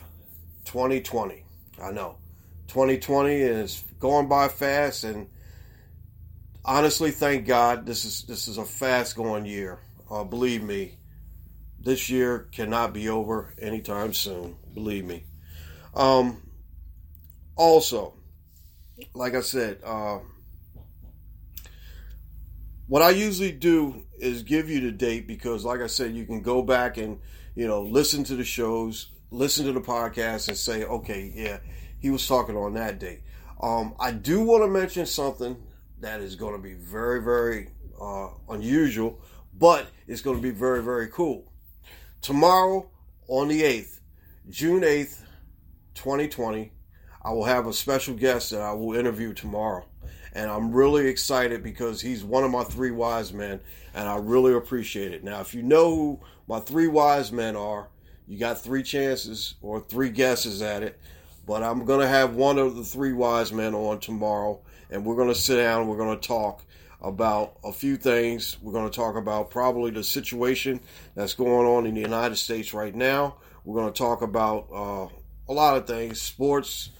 2020. 0.64 1.42
I 1.82 1.90
know. 1.90 2.16
2020 2.68 3.34
is 3.34 3.82
going 4.00 4.28
by 4.28 4.48
fast 4.48 5.04
and 5.04 5.28
honestly 6.66 7.12
thank 7.12 7.46
God 7.46 7.86
this 7.86 8.04
is 8.04 8.24
this 8.24 8.48
is 8.48 8.58
a 8.58 8.64
fast 8.64 9.16
going 9.16 9.46
year. 9.46 9.78
Uh, 10.10 10.24
believe 10.24 10.62
me, 10.62 10.95
this 11.80 12.10
year 12.10 12.48
cannot 12.52 12.92
be 12.92 13.08
over 13.08 13.54
anytime 13.60 14.12
soon. 14.12 14.56
Believe 14.74 15.04
me. 15.04 15.24
Um, 15.94 16.42
also, 17.56 18.14
like 19.14 19.34
I 19.34 19.40
said, 19.40 19.80
uh, 19.84 20.18
what 22.86 23.02
I 23.02 23.10
usually 23.10 23.52
do 23.52 24.04
is 24.18 24.42
give 24.42 24.70
you 24.70 24.80
the 24.80 24.92
date 24.92 25.26
because, 25.26 25.64
like 25.64 25.80
I 25.80 25.86
said, 25.86 26.14
you 26.14 26.24
can 26.24 26.42
go 26.42 26.62
back 26.62 26.96
and 26.96 27.18
you 27.54 27.66
know 27.66 27.82
listen 27.82 28.24
to 28.24 28.36
the 28.36 28.44
shows, 28.44 29.10
listen 29.30 29.66
to 29.66 29.72
the 29.72 29.80
podcast, 29.80 30.48
and 30.48 30.56
say, 30.56 30.84
okay, 30.84 31.32
yeah, 31.34 31.58
he 31.98 32.10
was 32.10 32.26
talking 32.26 32.56
on 32.56 32.74
that 32.74 32.98
date. 32.98 33.22
Um, 33.60 33.94
I 33.98 34.12
do 34.12 34.44
want 34.44 34.62
to 34.62 34.68
mention 34.68 35.06
something 35.06 35.56
that 36.00 36.20
is 36.20 36.36
going 36.36 36.54
to 36.54 36.62
be 36.62 36.74
very, 36.74 37.22
very 37.22 37.70
uh, 38.00 38.28
unusual, 38.50 39.20
but 39.54 39.86
it's 40.06 40.20
going 40.20 40.36
to 40.36 40.42
be 40.42 40.50
very, 40.50 40.82
very 40.82 41.08
cool. 41.08 41.50
Tomorrow, 42.22 42.90
on 43.28 43.48
the 43.48 43.62
8th, 43.62 44.00
June 44.48 44.82
8th, 44.82 45.22
2020, 45.94 46.72
I 47.22 47.30
will 47.30 47.44
have 47.44 47.66
a 47.66 47.72
special 47.72 48.14
guest 48.14 48.50
that 48.50 48.60
I 48.60 48.72
will 48.72 48.94
interview 48.94 49.32
tomorrow. 49.32 49.86
And 50.32 50.50
I'm 50.50 50.72
really 50.72 51.06
excited 51.06 51.62
because 51.62 52.00
he's 52.00 52.22
one 52.22 52.44
of 52.44 52.50
my 52.50 52.62
three 52.62 52.90
wise 52.90 53.32
men, 53.32 53.60
and 53.94 54.08
I 54.08 54.16
really 54.16 54.54
appreciate 54.54 55.12
it. 55.12 55.24
Now, 55.24 55.40
if 55.40 55.54
you 55.54 55.62
know 55.62 55.94
who 55.94 56.20
my 56.46 56.60
three 56.60 56.88
wise 56.88 57.32
men 57.32 57.56
are, 57.56 57.88
you 58.26 58.38
got 58.38 58.60
three 58.60 58.82
chances 58.82 59.54
or 59.62 59.80
three 59.80 60.10
guesses 60.10 60.62
at 60.62 60.82
it. 60.82 61.00
But 61.46 61.62
I'm 61.62 61.84
going 61.84 62.00
to 62.00 62.08
have 62.08 62.34
one 62.34 62.58
of 62.58 62.76
the 62.76 62.84
three 62.84 63.12
wise 63.12 63.52
men 63.52 63.74
on 63.74 64.00
tomorrow, 64.00 64.60
and 64.90 65.04
we're 65.04 65.16
going 65.16 65.28
to 65.28 65.34
sit 65.34 65.56
down, 65.56 65.86
we're 65.86 65.96
going 65.96 66.18
to 66.18 66.28
talk 66.28 66.64
about 67.06 67.58
a 67.62 67.72
few 67.72 67.96
things. 67.96 68.56
We're 68.60 68.72
going 68.72 68.90
to 68.90 68.94
talk 68.94 69.14
about 69.16 69.50
probably 69.50 69.92
the 69.92 70.02
situation 70.02 70.80
that's 71.14 71.34
going 71.34 71.66
on 71.66 71.86
in 71.86 71.94
the 71.94 72.00
United 72.00 72.36
States 72.36 72.74
right 72.74 72.94
now. 72.94 73.36
We're 73.64 73.80
going 73.80 73.92
to 73.92 73.98
talk 73.98 74.22
about 74.22 74.66
uh, 74.72 75.08
a 75.48 75.52
lot 75.52 75.76
of 75.76 75.86
things 75.86 76.20
sports, 76.20 76.90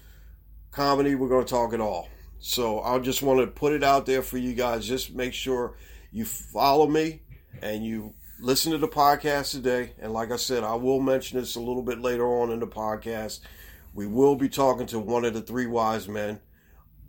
comedy. 0.71 1.17
We're 1.17 1.29
going 1.29 1.45
to 1.45 1.51
talk 1.51 1.73
it 1.73 1.81
all. 1.81 2.09
So 2.39 2.81
I 2.81 2.99
just 3.01 3.23
want 3.23 3.41
to 3.41 3.49
put 3.49 3.73
it 3.73 3.83
out 3.83 4.07
there 4.07 4.23
for 4.23 4.39
you 4.39 4.55
guys. 4.55 4.87
Just 4.87 5.13
make 5.13 5.35
sure 5.35 5.77
you 6.13 6.25
follow 6.25 6.87
me 6.87 7.23
and 7.61 7.85
you 7.85 8.15
listen 8.39 8.71
to 8.73 8.79
the 8.79 8.87
podcast 8.87 9.51
today. 9.51 9.93
And 9.99 10.13
like 10.13 10.31
I 10.31 10.37
said, 10.37 10.63
I 10.63 10.75
will 10.75 11.01
mention 11.01 11.41
this 11.41 11.57
a 11.57 11.61
little 11.61 11.83
bit 11.83 11.99
later 11.99 12.27
on 12.27 12.53
in 12.53 12.61
the 12.61 12.67
podcast. 12.69 13.41
We 13.93 14.07
will 14.07 14.37
be 14.37 14.49
talking 14.49 14.87
to 14.89 15.01
one 15.01 15.25
of 15.25 15.35
the 15.35 15.41
three 15.41 15.67
wise 15.67 16.07
men 16.07 16.41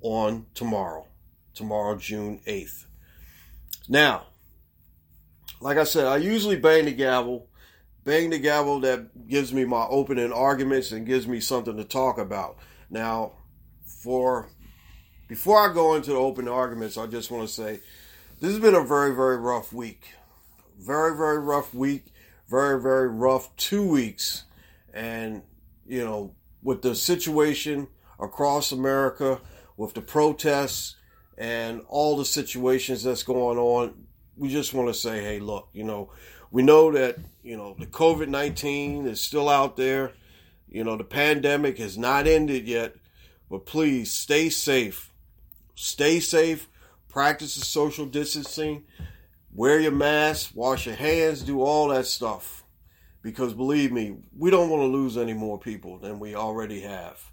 on 0.01 0.47
tomorrow, 0.55 1.05
tomorrow, 1.53 1.95
June 1.97 2.41
8th. 2.47 2.86
Now, 3.89 4.27
like 5.59 5.77
I 5.77 5.83
said, 5.83 6.05
I 6.05 6.17
usually 6.17 6.57
bang 6.57 6.85
the 6.85 6.93
gavel, 6.93 7.47
bang 8.03 8.29
the 8.29 8.39
gavel 8.39 8.81
that 8.81 9.27
gives 9.27 9.53
me 9.53 9.65
my 9.65 9.85
opening 9.89 10.31
arguments 10.31 10.91
and 10.91 11.05
gives 11.05 11.27
me 11.27 11.39
something 11.39 11.77
to 11.77 11.83
talk 11.83 12.17
about. 12.17 12.57
Now, 12.89 13.33
for 13.85 14.49
before 15.27 15.69
I 15.69 15.73
go 15.73 15.95
into 15.95 16.11
the 16.11 16.17
open 16.17 16.47
arguments, 16.47 16.97
I 16.97 17.07
just 17.07 17.31
want 17.31 17.47
to 17.47 17.53
say 17.53 17.79
this 18.39 18.51
has 18.51 18.59
been 18.59 18.75
a 18.75 18.83
very, 18.83 19.15
very 19.15 19.37
rough 19.37 19.73
week. 19.73 20.13
Very, 20.77 21.15
very 21.17 21.39
rough 21.39 21.73
week. 21.73 22.05
Very, 22.47 22.81
very 22.81 23.09
rough 23.09 23.53
two 23.57 23.85
weeks. 23.87 24.45
And, 24.93 25.43
you 25.85 26.03
know, 26.03 26.35
with 26.61 26.81
the 26.81 26.95
situation 26.95 27.87
across 28.19 28.71
America, 28.71 29.41
with 29.75 29.93
the 29.93 30.01
protests 30.01 30.95
and 31.37 31.81
all 31.87 32.17
the 32.17 32.25
situations 32.25 33.03
that's 33.03 33.23
going 33.23 33.57
on, 33.57 34.07
we 34.35 34.49
just 34.49 34.73
want 34.73 34.87
to 34.87 34.93
say, 34.93 35.21
hey, 35.21 35.39
look, 35.39 35.69
you 35.73 35.83
know, 35.83 36.11
we 36.51 36.63
know 36.63 36.91
that, 36.91 37.17
you 37.43 37.57
know, 37.57 37.75
the 37.77 37.85
COVID 37.85 38.27
19 38.27 39.07
is 39.07 39.21
still 39.21 39.49
out 39.49 39.77
there. 39.77 40.13
You 40.69 40.83
know, 40.83 40.97
the 40.97 41.03
pandemic 41.03 41.77
has 41.77 41.97
not 41.97 42.27
ended 42.27 42.67
yet, 42.67 42.95
but 43.49 43.65
please 43.65 44.11
stay 44.11 44.49
safe 44.49 45.11
stay 45.77 46.19
safe, 46.19 46.67
practice 47.07 47.55
the 47.55 47.63
social 47.63 48.05
distancing, 48.05 48.83
wear 49.53 49.79
your 49.79 49.91
mask, 49.91 50.51
wash 50.53 50.85
your 50.85 50.95
hands, 50.95 51.43
do 51.43 51.61
all 51.61 51.87
that 51.89 52.05
stuff. 52.05 52.63
Because 53.21 53.53
believe 53.53 53.91
me, 53.91 54.17
we 54.37 54.49
don't 54.49 54.69
want 54.69 54.81
to 54.81 54.87
lose 54.87 55.17
any 55.17 55.33
more 55.33 55.59
people 55.59 55.97
than 55.99 56.19
we 56.19 56.35
already 56.35 56.81
have. 56.81 57.31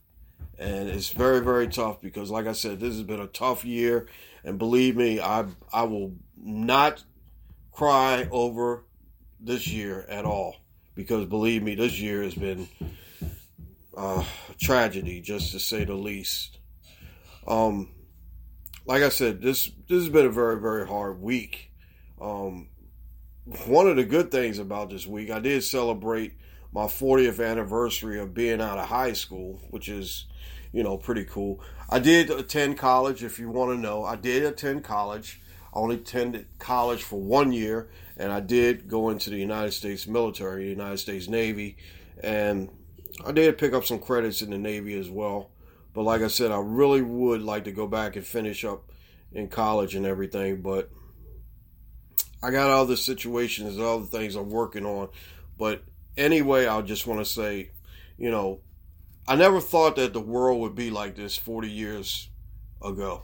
And 0.58 0.88
it's 0.88 1.10
very, 1.10 1.40
very 1.40 1.68
tough 1.68 2.00
because, 2.00 2.30
like 2.30 2.46
I 2.46 2.52
said, 2.52 2.80
this 2.80 2.94
has 2.94 3.02
been 3.02 3.20
a 3.20 3.26
tough 3.26 3.64
year. 3.64 4.06
And 4.44 4.58
believe 4.58 4.96
me, 4.96 5.20
I, 5.20 5.46
I 5.72 5.82
will 5.84 6.14
not 6.36 7.02
cry 7.72 8.28
over 8.30 8.84
this 9.40 9.66
year 9.66 10.06
at 10.08 10.24
all. 10.24 10.56
Because 10.94 11.26
believe 11.26 11.62
me, 11.62 11.74
this 11.74 12.00
year 12.00 12.22
has 12.22 12.34
been 12.34 12.68
uh, 13.96 14.24
tragedy, 14.60 15.20
just 15.20 15.52
to 15.52 15.60
say 15.60 15.84
the 15.84 15.94
least. 15.94 16.58
Um, 17.46 17.90
like 18.86 19.02
I 19.02 19.08
said, 19.08 19.40
this 19.40 19.70
this 19.88 20.02
has 20.02 20.08
been 20.08 20.26
a 20.26 20.30
very 20.30 20.60
very 20.60 20.86
hard 20.86 21.20
week. 21.20 21.72
Um, 22.20 22.68
one 23.66 23.88
of 23.88 23.96
the 23.96 24.04
good 24.04 24.30
things 24.30 24.58
about 24.58 24.90
this 24.90 25.06
week, 25.06 25.30
I 25.30 25.40
did 25.40 25.62
celebrate 25.64 26.34
my 26.72 26.84
40th 26.84 27.44
anniversary 27.44 28.18
of 28.18 28.34
being 28.34 28.60
out 28.60 28.78
of 28.78 28.88
high 28.88 29.12
school, 29.12 29.60
which 29.70 29.88
is, 29.88 30.26
you 30.74 30.82
know, 30.82 30.98
pretty 30.98 31.24
cool. 31.24 31.60
I 31.88 32.00
did 32.00 32.30
attend 32.30 32.78
college, 32.78 33.22
if 33.22 33.38
you 33.38 33.48
want 33.48 33.70
to 33.70 33.80
know. 33.80 34.04
I 34.04 34.16
did 34.16 34.42
attend 34.42 34.82
college. 34.82 35.40
I 35.72 35.78
only 35.78 35.94
attended 35.96 36.48
college 36.58 37.04
for 37.04 37.20
one 37.20 37.52
year, 37.52 37.90
and 38.16 38.32
I 38.32 38.40
did 38.40 38.88
go 38.88 39.10
into 39.10 39.30
the 39.30 39.38
United 39.38 39.70
States 39.70 40.08
military, 40.08 40.68
United 40.68 40.96
States 40.98 41.28
Navy, 41.28 41.76
and 42.20 42.70
I 43.24 43.30
did 43.30 43.56
pick 43.56 43.72
up 43.72 43.84
some 43.84 44.00
credits 44.00 44.42
in 44.42 44.50
the 44.50 44.58
Navy 44.58 44.98
as 44.98 45.08
well. 45.08 45.52
But 45.92 46.02
like 46.02 46.22
I 46.22 46.28
said, 46.28 46.50
I 46.50 46.58
really 46.58 47.02
would 47.02 47.40
like 47.40 47.64
to 47.64 47.72
go 47.72 47.86
back 47.86 48.16
and 48.16 48.26
finish 48.26 48.64
up 48.64 48.90
in 49.32 49.46
college 49.46 49.94
and 49.94 50.04
everything. 50.04 50.60
But 50.60 50.90
I 52.42 52.50
got 52.50 52.68
other 52.68 52.96
situations, 52.96 53.76
and 53.76 53.84
other 53.84 54.06
things 54.06 54.34
I'm 54.34 54.50
working 54.50 54.86
on. 54.86 55.10
But 55.56 55.84
anyway, 56.16 56.66
I 56.66 56.80
just 56.82 57.06
want 57.06 57.20
to 57.20 57.32
say, 57.32 57.70
you 58.18 58.32
know, 58.32 58.60
I 59.26 59.36
never 59.36 59.60
thought 59.60 59.96
that 59.96 60.12
the 60.12 60.20
world 60.20 60.60
would 60.60 60.74
be 60.74 60.90
like 60.90 61.16
this 61.16 61.36
40 61.36 61.70
years 61.70 62.28
ago. 62.82 63.22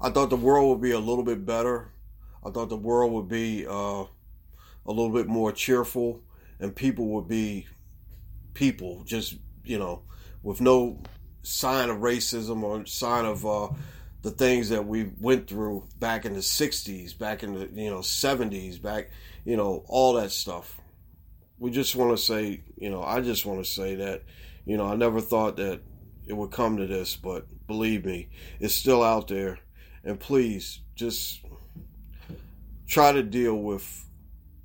I 0.00 0.10
thought 0.10 0.30
the 0.30 0.36
world 0.36 0.70
would 0.70 0.82
be 0.82 0.90
a 0.90 0.98
little 0.98 1.24
bit 1.24 1.46
better. 1.46 1.92
I 2.44 2.50
thought 2.50 2.68
the 2.68 2.76
world 2.76 3.12
would 3.12 3.28
be 3.28 3.66
uh, 3.66 3.70
a 3.72 4.06
little 4.86 5.10
bit 5.10 5.26
more 5.26 5.52
cheerful 5.52 6.20
and 6.58 6.74
people 6.74 7.06
would 7.08 7.28
be 7.28 7.66
people, 8.54 9.04
just, 9.04 9.36
you 9.64 9.78
know, 9.78 10.02
with 10.42 10.60
no 10.60 11.00
sign 11.42 11.90
of 11.90 11.98
racism 11.98 12.62
or 12.62 12.84
sign 12.86 13.24
of 13.24 13.46
uh, 13.46 13.68
the 14.22 14.30
things 14.30 14.70
that 14.70 14.86
we 14.86 15.10
went 15.20 15.46
through 15.46 15.86
back 15.98 16.24
in 16.24 16.32
the 16.32 16.40
60s, 16.40 17.16
back 17.16 17.42
in 17.42 17.54
the 17.54 17.68
you 17.74 17.90
know 17.90 17.98
70s, 17.98 18.80
back 18.80 19.10
you 19.44 19.56
know 19.56 19.84
all 19.86 20.14
that 20.14 20.32
stuff. 20.32 20.80
We 21.58 21.70
just 21.70 21.94
want 21.94 22.16
to 22.16 22.22
say, 22.22 22.62
you 22.76 22.90
know, 22.90 23.02
I 23.02 23.20
just 23.20 23.46
want 23.46 23.64
to 23.64 23.70
say 23.70 23.94
that, 23.96 24.22
you 24.64 24.76
know, 24.76 24.86
I 24.86 24.96
never 24.96 25.20
thought 25.20 25.56
that 25.56 25.80
it 26.26 26.32
would 26.34 26.50
come 26.50 26.76
to 26.78 26.86
this, 26.86 27.16
but 27.16 27.46
believe 27.66 28.04
me, 28.04 28.28
it's 28.60 28.74
still 28.74 29.02
out 29.02 29.28
there. 29.28 29.58
And 30.02 30.18
please 30.18 30.80
just 30.94 31.40
try 32.86 33.12
to 33.12 33.22
deal 33.22 33.56
with 33.56 34.08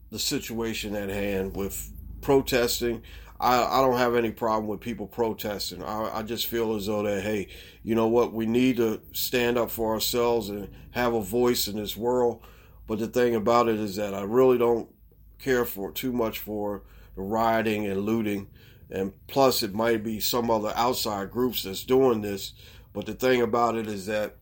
the 0.10 0.20
situation 0.20 0.96
at 0.96 1.10
hand 1.10 1.56
with 1.56 1.92
protesting. 2.22 3.04
I, 3.40 3.64
I 3.64 3.82
don't 3.82 3.98
have 3.98 4.16
any 4.16 4.32
problem 4.32 4.68
with 4.68 4.82
people 4.82 5.08
protesting. 5.08 5.84
I, 5.84 6.20
I 6.20 6.24
just 6.24 6.48
feel 6.48 6.76
as 6.76 6.88
though 6.88 7.04
that, 7.04 7.22
hey, 7.22 7.48
you 7.84 7.96
know 7.96 8.08
what? 8.08 8.34
We 8.34 8.46
need 8.46 8.78
to 8.78 9.02
stand 9.14 9.58
up 9.58 9.72
for 9.72 9.94
ourselves 9.94 10.50
and 10.50 10.70
have 10.92 11.14
a 11.14 11.22
voice 11.22 11.68
in 11.68 11.78
this 11.78 11.96
world. 11.96 12.42
But 12.88 13.00
the 13.00 13.08
thing 13.08 13.36
about 13.36 13.70
it 13.70 13.80
is 13.80 13.96
that 13.96 14.14
I 14.14 14.24
really 14.24 14.58
don't 14.58 14.90
care 15.38 15.64
for 15.64 15.92
too 15.92 16.12
much 16.12 16.40
for 16.40 16.84
the 17.16 17.22
rioting 17.22 17.86
and 17.86 18.02
looting. 18.02 18.48
And 18.92 19.14
plus, 19.28 19.62
it 19.64 19.74
might 19.74 20.04
be 20.04 20.20
some 20.20 20.50
other 20.50 20.74
outside 20.76 21.32
groups 21.32 21.64
that's 21.64 21.84
doing 21.84 22.22
this. 22.22 22.54
But 22.94 23.06
the 23.06 23.14
thing 23.14 23.42
about 23.42 23.76
it 23.76 23.88
is 23.88 24.08
that 24.08 24.38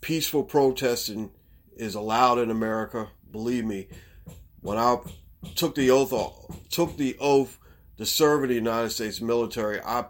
peaceful 0.00 0.44
protesting 0.44 1.30
is 1.76 1.94
allowed 1.94 2.38
in 2.38 2.50
America. 2.50 3.08
Believe 3.30 3.64
me, 3.64 3.88
when 4.60 4.78
I 4.78 4.98
took 5.54 5.74
the 5.74 5.90
oath, 5.90 6.12
took 6.70 6.96
the 6.96 7.16
oath 7.20 7.58
to 7.98 8.06
serve 8.06 8.44
in 8.44 8.48
the 8.48 8.54
United 8.54 8.90
States 8.90 9.20
military, 9.20 9.80
I, 9.80 10.06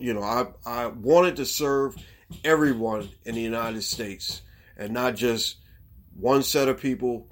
you 0.00 0.14
know, 0.14 0.22
I, 0.22 0.46
I 0.64 0.86
wanted 0.86 1.36
to 1.36 1.46
serve 1.46 1.96
everyone 2.44 3.08
in 3.24 3.34
the 3.34 3.40
United 3.40 3.82
States 3.82 4.42
and 4.76 4.92
not 4.92 5.14
just 5.14 5.56
one 6.14 6.42
set 6.42 6.68
of 6.68 6.80
people, 6.80 7.28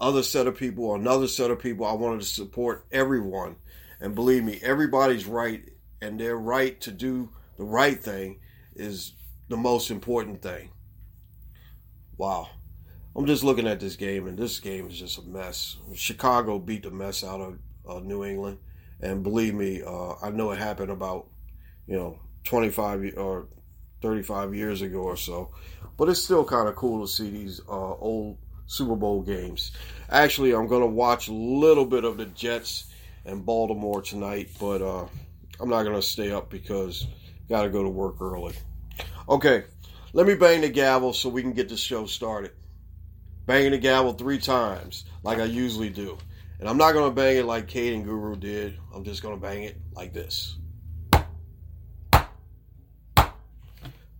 other 0.00 0.22
set 0.22 0.46
of 0.46 0.56
people, 0.58 0.94
another 0.94 1.28
set 1.28 1.50
of 1.50 1.60
people. 1.60 1.86
I 1.86 1.92
wanted 1.92 2.20
to 2.20 2.26
support 2.26 2.84
everyone. 2.90 3.56
And 4.00 4.14
believe 4.14 4.44
me, 4.44 4.60
everybody's 4.62 5.26
right 5.26 5.68
and 6.00 6.20
their 6.20 6.36
right 6.36 6.80
to 6.82 6.90
do 6.90 7.30
the 7.56 7.64
right 7.64 8.02
thing 8.02 8.40
is 8.74 9.14
the 9.48 9.56
most 9.56 9.90
important 9.90 10.42
thing. 10.42 10.70
Wow. 12.16 12.48
I'm 13.16 13.26
just 13.26 13.44
looking 13.44 13.68
at 13.68 13.78
this 13.78 13.94
game, 13.94 14.26
and 14.26 14.36
this 14.36 14.58
game 14.58 14.88
is 14.88 14.98
just 14.98 15.18
a 15.18 15.22
mess. 15.22 15.76
Chicago 15.94 16.58
beat 16.58 16.82
the 16.82 16.90
mess 16.90 17.22
out 17.22 17.40
of 17.40 17.58
uh, 17.88 18.00
New 18.00 18.24
England, 18.24 18.58
and 19.00 19.22
believe 19.22 19.54
me, 19.54 19.82
uh, 19.86 20.14
I 20.20 20.30
know 20.30 20.50
it 20.50 20.58
happened 20.58 20.90
about 20.90 21.28
you 21.86 21.96
know 21.96 22.18
25 22.42 23.12
or 23.16 23.48
35 24.02 24.54
years 24.54 24.82
ago 24.82 24.98
or 24.98 25.16
so, 25.16 25.52
but 25.96 26.08
it's 26.08 26.22
still 26.22 26.44
kind 26.44 26.68
of 26.68 26.74
cool 26.74 27.06
to 27.06 27.12
see 27.12 27.30
these 27.30 27.60
uh, 27.68 27.94
old 27.94 28.38
Super 28.66 28.96
Bowl 28.96 29.22
games. 29.22 29.70
Actually, 30.10 30.52
I'm 30.52 30.66
gonna 30.66 30.86
watch 30.86 31.28
a 31.28 31.32
little 31.32 31.86
bit 31.86 32.04
of 32.04 32.16
the 32.16 32.26
Jets 32.26 32.92
and 33.26 33.44
Baltimore 33.44 34.02
tonight, 34.02 34.50
but 34.60 34.82
uh, 34.82 35.06
I'm 35.60 35.68
not 35.68 35.84
gonna 35.84 36.02
stay 36.02 36.30
up 36.32 36.50
because 36.50 37.06
got 37.48 37.62
to 37.62 37.68
go 37.68 37.82
to 37.82 37.88
work 37.88 38.20
early. 38.20 38.54
Okay, 39.28 39.64
let 40.12 40.26
me 40.26 40.34
bang 40.34 40.60
the 40.60 40.68
gavel 40.68 41.12
so 41.12 41.28
we 41.28 41.42
can 41.42 41.52
get 41.52 41.68
the 41.68 41.76
show 41.76 42.06
started 42.06 42.52
banging 43.46 43.72
the 43.72 43.78
gavel 43.78 44.12
three 44.12 44.38
times 44.38 45.04
like 45.22 45.38
I 45.38 45.44
usually 45.44 45.90
do. 45.90 46.18
And 46.60 46.68
I'm 46.68 46.76
not 46.76 46.92
going 46.92 47.10
to 47.10 47.14
bang 47.14 47.36
it 47.36 47.44
like 47.44 47.68
Caden 47.68 48.04
Guru 48.04 48.36
did. 48.36 48.78
I'm 48.94 49.04
just 49.04 49.22
going 49.22 49.34
to 49.34 49.40
bang 49.40 49.64
it 49.64 49.76
like 49.94 50.12
this. 50.12 50.56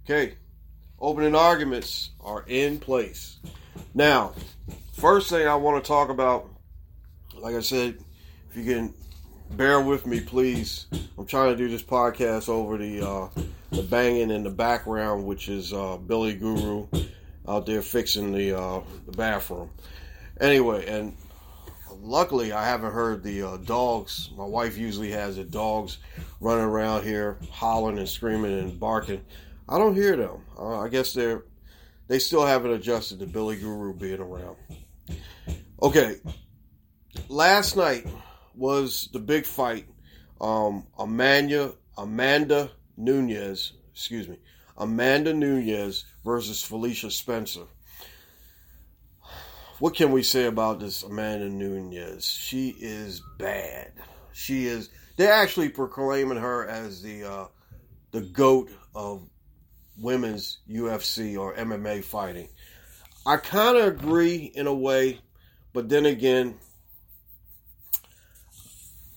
Okay, 0.04 0.34
opening 1.00 1.34
arguments 1.34 2.10
are 2.20 2.44
in 2.46 2.78
place. 2.78 3.38
Now, 3.94 4.34
first 4.92 5.30
thing 5.30 5.46
I 5.46 5.54
want 5.54 5.82
to 5.82 5.88
talk 5.88 6.10
about, 6.10 6.50
like 7.34 7.54
I 7.54 7.60
said, 7.60 8.03
if 8.54 8.64
you 8.64 8.72
can 8.72 8.94
bear 9.50 9.80
with 9.80 10.06
me, 10.06 10.20
please. 10.20 10.86
I'm 11.18 11.26
trying 11.26 11.50
to 11.50 11.56
do 11.56 11.68
this 11.68 11.82
podcast 11.82 12.48
over 12.48 12.78
the 12.78 13.04
uh, 13.04 13.28
the 13.72 13.82
banging 13.82 14.30
in 14.30 14.44
the 14.44 14.50
background, 14.50 15.24
which 15.24 15.48
is 15.48 15.72
uh, 15.72 15.96
Billy 15.96 16.34
Guru 16.34 16.86
out 17.48 17.66
there 17.66 17.82
fixing 17.82 18.32
the 18.32 18.56
uh, 18.56 18.80
the 19.06 19.12
bathroom. 19.12 19.70
Anyway, 20.40 20.86
and 20.86 21.16
luckily 22.00 22.52
I 22.52 22.64
haven't 22.64 22.92
heard 22.92 23.24
the 23.24 23.42
uh, 23.42 23.56
dogs. 23.56 24.30
My 24.36 24.44
wife 24.44 24.78
usually 24.78 25.10
has 25.10 25.34
the 25.34 25.44
dogs 25.44 25.98
running 26.40 26.64
around 26.64 27.02
here, 27.02 27.38
hollering 27.50 27.98
and 27.98 28.08
screaming 28.08 28.56
and 28.56 28.78
barking. 28.78 29.24
I 29.68 29.78
don't 29.78 29.96
hear 29.96 30.16
them. 30.16 30.44
Uh, 30.56 30.78
I 30.78 30.88
guess 30.88 31.12
they're 31.12 31.42
they 32.06 32.20
still 32.20 32.46
haven't 32.46 32.70
adjusted 32.70 33.18
to 33.18 33.26
Billy 33.26 33.56
Guru 33.56 33.94
being 33.94 34.20
around. 34.20 34.56
Okay, 35.82 36.20
last 37.28 37.76
night 37.76 38.06
was 38.56 39.08
the 39.12 39.18
big 39.18 39.46
fight. 39.46 39.86
Um, 40.40 40.86
Amanda 40.98 41.74
Amanda 41.96 42.70
Nunes, 42.96 43.72
excuse 43.92 44.28
me, 44.28 44.38
Amanda 44.76 45.32
Nunes 45.32 46.04
versus 46.24 46.62
Felicia 46.62 47.10
Spencer. 47.10 47.64
What 49.78 49.94
can 49.94 50.12
we 50.12 50.22
say 50.22 50.44
about 50.44 50.80
this 50.80 51.02
Amanda 51.02 51.48
Nunes? 51.48 52.26
She 52.26 52.70
is 52.80 53.22
bad. 53.38 53.92
She 54.32 54.66
is. 54.66 54.90
They're 55.16 55.32
actually 55.32 55.68
proclaiming 55.68 56.38
her 56.38 56.66
as 56.68 57.02
the 57.02 57.24
uh, 57.24 57.46
the 58.10 58.22
goat 58.22 58.70
of 58.94 59.28
women's 59.98 60.58
UFC 60.68 61.38
or 61.38 61.54
MMA 61.54 62.04
fighting. 62.04 62.48
I 63.26 63.36
kind 63.36 63.76
of 63.76 63.86
agree 63.86 64.52
in 64.54 64.66
a 64.66 64.74
way, 64.74 65.20
but 65.72 65.88
then 65.88 66.06
again, 66.06 66.58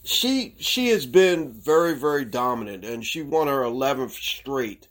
she 0.08 0.56
she 0.58 0.88
has 0.88 1.06
been 1.06 1.52
very 1.52 1.94
very 1.94 2.24
dominant, 2.24 2.86
and 2.86 3.06
she 3.06 3.22
won 3.22 3.48
her 3.48 3.62
11th 3.64 4.12
straight 4.12 4.88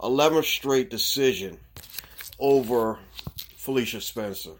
11th 0.00 0.44
straight 0.44 0.90
decision 0.90 1.58
over 2.38 2.98
Felicia 3.56 4.00
Spencer. 4.00 4.52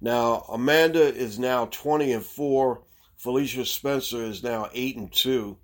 Now, 0.00 0.44
Amanda 0.48 1.02
is 1.12 1.38
now 1.38 1.66
20 1.66 2.12
and 2.12 2.24
4. 2.24 2.80
Felicia 3.16 3.66
Spencer 3.66 4.22
is 4.22 4.42
now 4.42 4.70
8 4.72 4.96
and 4.96 5.12
2. 5.12 5.56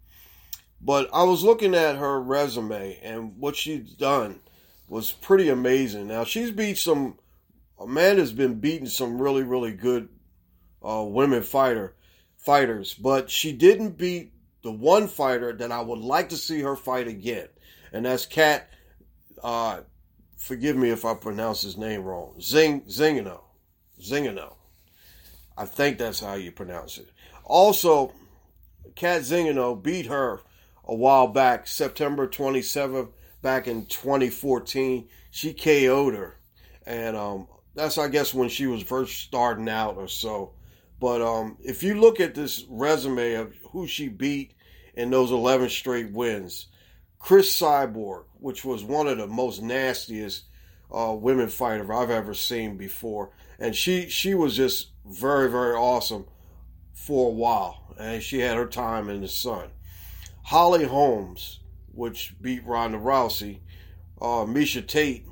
But 0.81 1.09
I 1.15 1.23
was 1.23 1.45
looking 1.45 1.75
at 1.75 1.97
her 1.97 2.21
resume 2.21 2.99
and 3.03 3.39
what 3.39 3.57
she's 3.57 3.93
done 3.93 4.41
was 4.89 5.13
pretty 5.13 5.49
amazing. 5.49 6.09
Now, 6.09 6.25
she's 6.25 6.51
beat 6.51 6.79
some 6.79 7.19
Amanda's 7.79 8.33
been 8.33 8.61
beating 8.61 8.89
some 8.89 9.21
really 9.21 9.45
really 9.45 9.73
good 9.73 10.09
uh, 10.85 11.05
women 11.07 11.43
fighter 11.43 11.95
fighters, 12.45 12.95
but 12.95 13.31
she 13.31 13.53
didn't 13.53 13.99
beat 13.99 14.33
the 14.63 14.73
one 14.73 15.09
fighter 15.09 15.53
that 15.53 15.73
I 15.73 15.81
would 15.81 15.99
like 15.99 16.31
to 16.31 16.37
see 16.37 16.61
her 16.61 16.77
fight 16.77 17.09
again, 17.09 17.49
and 17.93 18.05
that's 18.05 18.27
Cat 18.27 18.69
uh, 19.43 19.81
forgive 20.39 20.77
me 20.77 20.91
if 20.91 21.05
I 21.05 21.15
pronounce 21.15 21.63
his 21.63 21.77
name 21.77 22.03
wrong. 22.03 22.41
Zing 22.41 22.83
Zingano. 22.83 23.41
Zingano. 24.01 24.55
I 25.57 25.67
think 25.67 25.99
that's 25.99 26.21
how 26.21 26.35
you 26.35 26.51
pronounce 26.51 26.99
it. 26.99 27.09
Also, 27.45 28.13
Cat 28.95 29.23
Zingano 29.23 29.81
beat 29.81 30.07
her 30.07 30.41
a 30.85 30.95
while 30.95 31.29
back, 31.29 31.67
September 31.67 32.27
27th, 32.27 33.11
back 33.43 33.69
in 33.69 33.87
2014. 33.87 35.09
She 35.31 35.53
KO'd 35.53 36.15
her. 36.15 36.37
And 36.87 37.17
um, 37.17 37.47
that's, 37.75 37.99
I 37.99 38.09
guess, 38.09 38.35
when 38.35 38.49
she 38.49 38.67
was 38.67 38.83
first 38.83 39.19
starting 39.19 39.69
out 39.69 39.97
or 39.97 40.09
so. 40.09 40.53
But 41.05 41.21
um, 41.21 41.59
if 41.63 41.83
you 41.83 42.01
look 42.01 42.19
at 42.19 42.35
this 42.35 42.65
resume 42.67 43.35
of 43.35 43.55
who 43.73 43.87
she 43.87 44.09
beat 44.09 44.55
in 44.95 45.11
those 45.11 45.33
11 45.33 45.69
straight 45.69 46.11
wins, 46.13 46.69
Cris 47.19 47.55
Cyborg, 47.61 48.25
which 48.41 48.65
was 48.65 48.83
one 48.83 49.07
of 49.07 49.19
the 49.19 49.27
most 49.27 49.61
nastiest 49.61 50.45
uh, 50.91 51.15
women 51.15 51.49
fighter 51.51 51.93
I've 51.93 52.09
ever 52.09 52.33
seen 52.33 52.79
before, 52.79 53.33
and 53.59 53.77
she 53.77 54.09
she 54.09 54.33
was 54.33 54.57
just 54.57 54.93
very 55.05 55.51
very 55.51 55.75
awesome 55.75 56.25
for 56.95 57.29
a 57.29 57.35
while, 57.35 57.95
and 57.99 58.23
she 58.23 58.39
had 58.39 58.57
her 58.57 58.67
time 58.67 59.11
in 59.11 59.21
the 59.21 59.29
sun. 59.29 59.69
Holly 60.43 60.85
Holmes, 60.85 61.61
which 61.93 62.35
beat 62.41 62.65
Ronda 62.65 62.97
Rousey, 62.97 63.59
uh, 64.23 64.47
Miesha 64.47 64.87
Tate, 64.87 65.27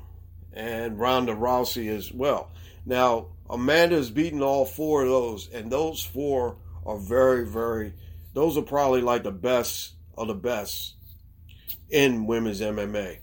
and 0.53 0.99
Ronda 0.99 1.33
Rousey 1.33 1.89
as 1.89 2.11
well. 2.11 2.51
Now 2.85 3.27
Amanda's 3.49 4.09
beaten 4.09 4.41
all 4.41 4.65
four 4.65 5.03
of 5.03 5.09
those, 5.09 5.49
and 5.49 5.71
those 5.71 6.03
four 6.03 6.57
are 6.85 6.97
very 6.97 7.45
very. 7.45 7.93
Those 8.33 8.57
are 8.57 8.63
probably 8.63 9.01
like 9.01 9.23
the 9.23 9.31
best 9.31 9.93
of 10.17 10.27
the 10.27 10.33
best 10.33 10.95
in 11.89 12.25
women's 12.25 12.61
MMA. 12.61 13.19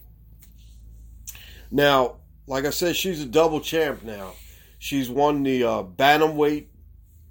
Now, 1.71 2.17
like 2.47 2.65
I 2.65 2.71
said, 2.71 2.97
she's 2.97 3.23
a 3.23 3.27
double 3.27 3.61
champ 3.61 4.03
now. 4.03 4.33
She's 4.79 5.11
won 5.11 5.43
the 5.43 5.65
uh, 5.65 5.83
bantamweight 5.83 6.67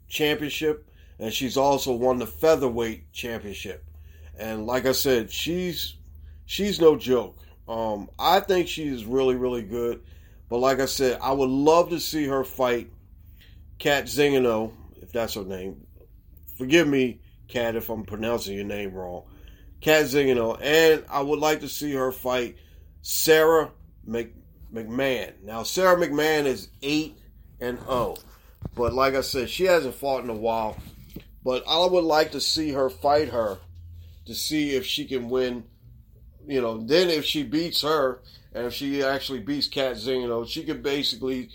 championship, 0.07 0.89
and 1.19 1.33
she's 1.33 1.57
also 1.57 1.93
won 1.93 2.19
the 2.19 2.27
featherweight 2.27 3.11
championship. 3.11 3.85
And 4.37 4.65
like 4.65 4.85
I 4.85 4.91
said, 4.91 5.31
she's 5.31 5.95
she's 6.45 6.79
no 6.79 6.95
joke. 6.95 7.37
Um, 7.67 8.09
I 8.17 8.39
think 8.39 8.67
she's 8.67 9.05
really 9.05 9.35
really 9.35 9.63
good. 9.63 10.01
But 10.49 10.57
like 10.57 10.79
I 10.79 10.85
said, 10.85 11.19
I 11.21 11.31
would 11.31 11.49
love 11.49 11.89
to 11.89 11.99
see 11.99 12.25
her 12.25 12.43
fight 12.43 12.89
Cat 13.77 14.05
Zingano, 14.05 14.73
if 15.01 15.11
that's 15.11 15.35
her 15.35 15.43
name. 15.43 15.85
Forgive 16.57 16.87
me, 16.87 17.21
Cat, 17.47 17.75
if 17.75 17.89
I'm 17.89 18.03
pronouncing 18.03 18.55
your 18.55 18.65
name 18.65 18.93
wrong. 18.93 19.23
Cat 19.79 20.05
Zingano, 20.05 20.59
and 20.61 21.05
I 21.09 21.21
would 21.21 21.39
like 21.39 21.61
to 21.61 21.69
see 21.69 21.93
her 21.93 22.11
fight 22.11 22.57
Sarah 23.01 23.71
Mc, 24.05 24.33
McMahon. 24.73 25.41
Now, 25.43 25.63
Sarah 25.63 25.95
McMahon 25.95 26.45
is 26.45 26.67
8 26.81 27.17
and 27.61 27.79
0, 27.79 28.17
but 28.75 28.93
like 28.93 29.15
I 29.15 29.21
said, 29.21 29.49
she 29.49 29.63
hasn't 29.63 29.95
fought 29.95 30.23
in 30.23 30.29
a 30.29 30.35
while. 30.35 30.77
But 31.43 31.63
I 31.67 31.85
would 31.85 32.03
like 32.03 32.31
to 32.31 32.41
see 32.41 32.71
her 32.71 32.89
fight 32.89 33.29
her 33.29 33.59
to 34.25 34.35
see 34.35 34.75
if 34.75 34.85
she 34.85 35.05
can 35.05 35.29
win. 35.29 35.63
You 36.45 36.61
know, 36.61 36.81
then 36.81 37.09
if 37.09 37.23
she 37.23 37.43
beats 37.43 37.81
her, 37.83 38.21
and 38.53 38.65
if 38.65 38.73
she 38.73 39.03
actually 39.03 39.39
beats 39.39 39.67
Cat 39.67 39.95
Zingano, 39.95 40.47
she 40.47 40.63
could 40.63 40.83
basically. 40.83 41.49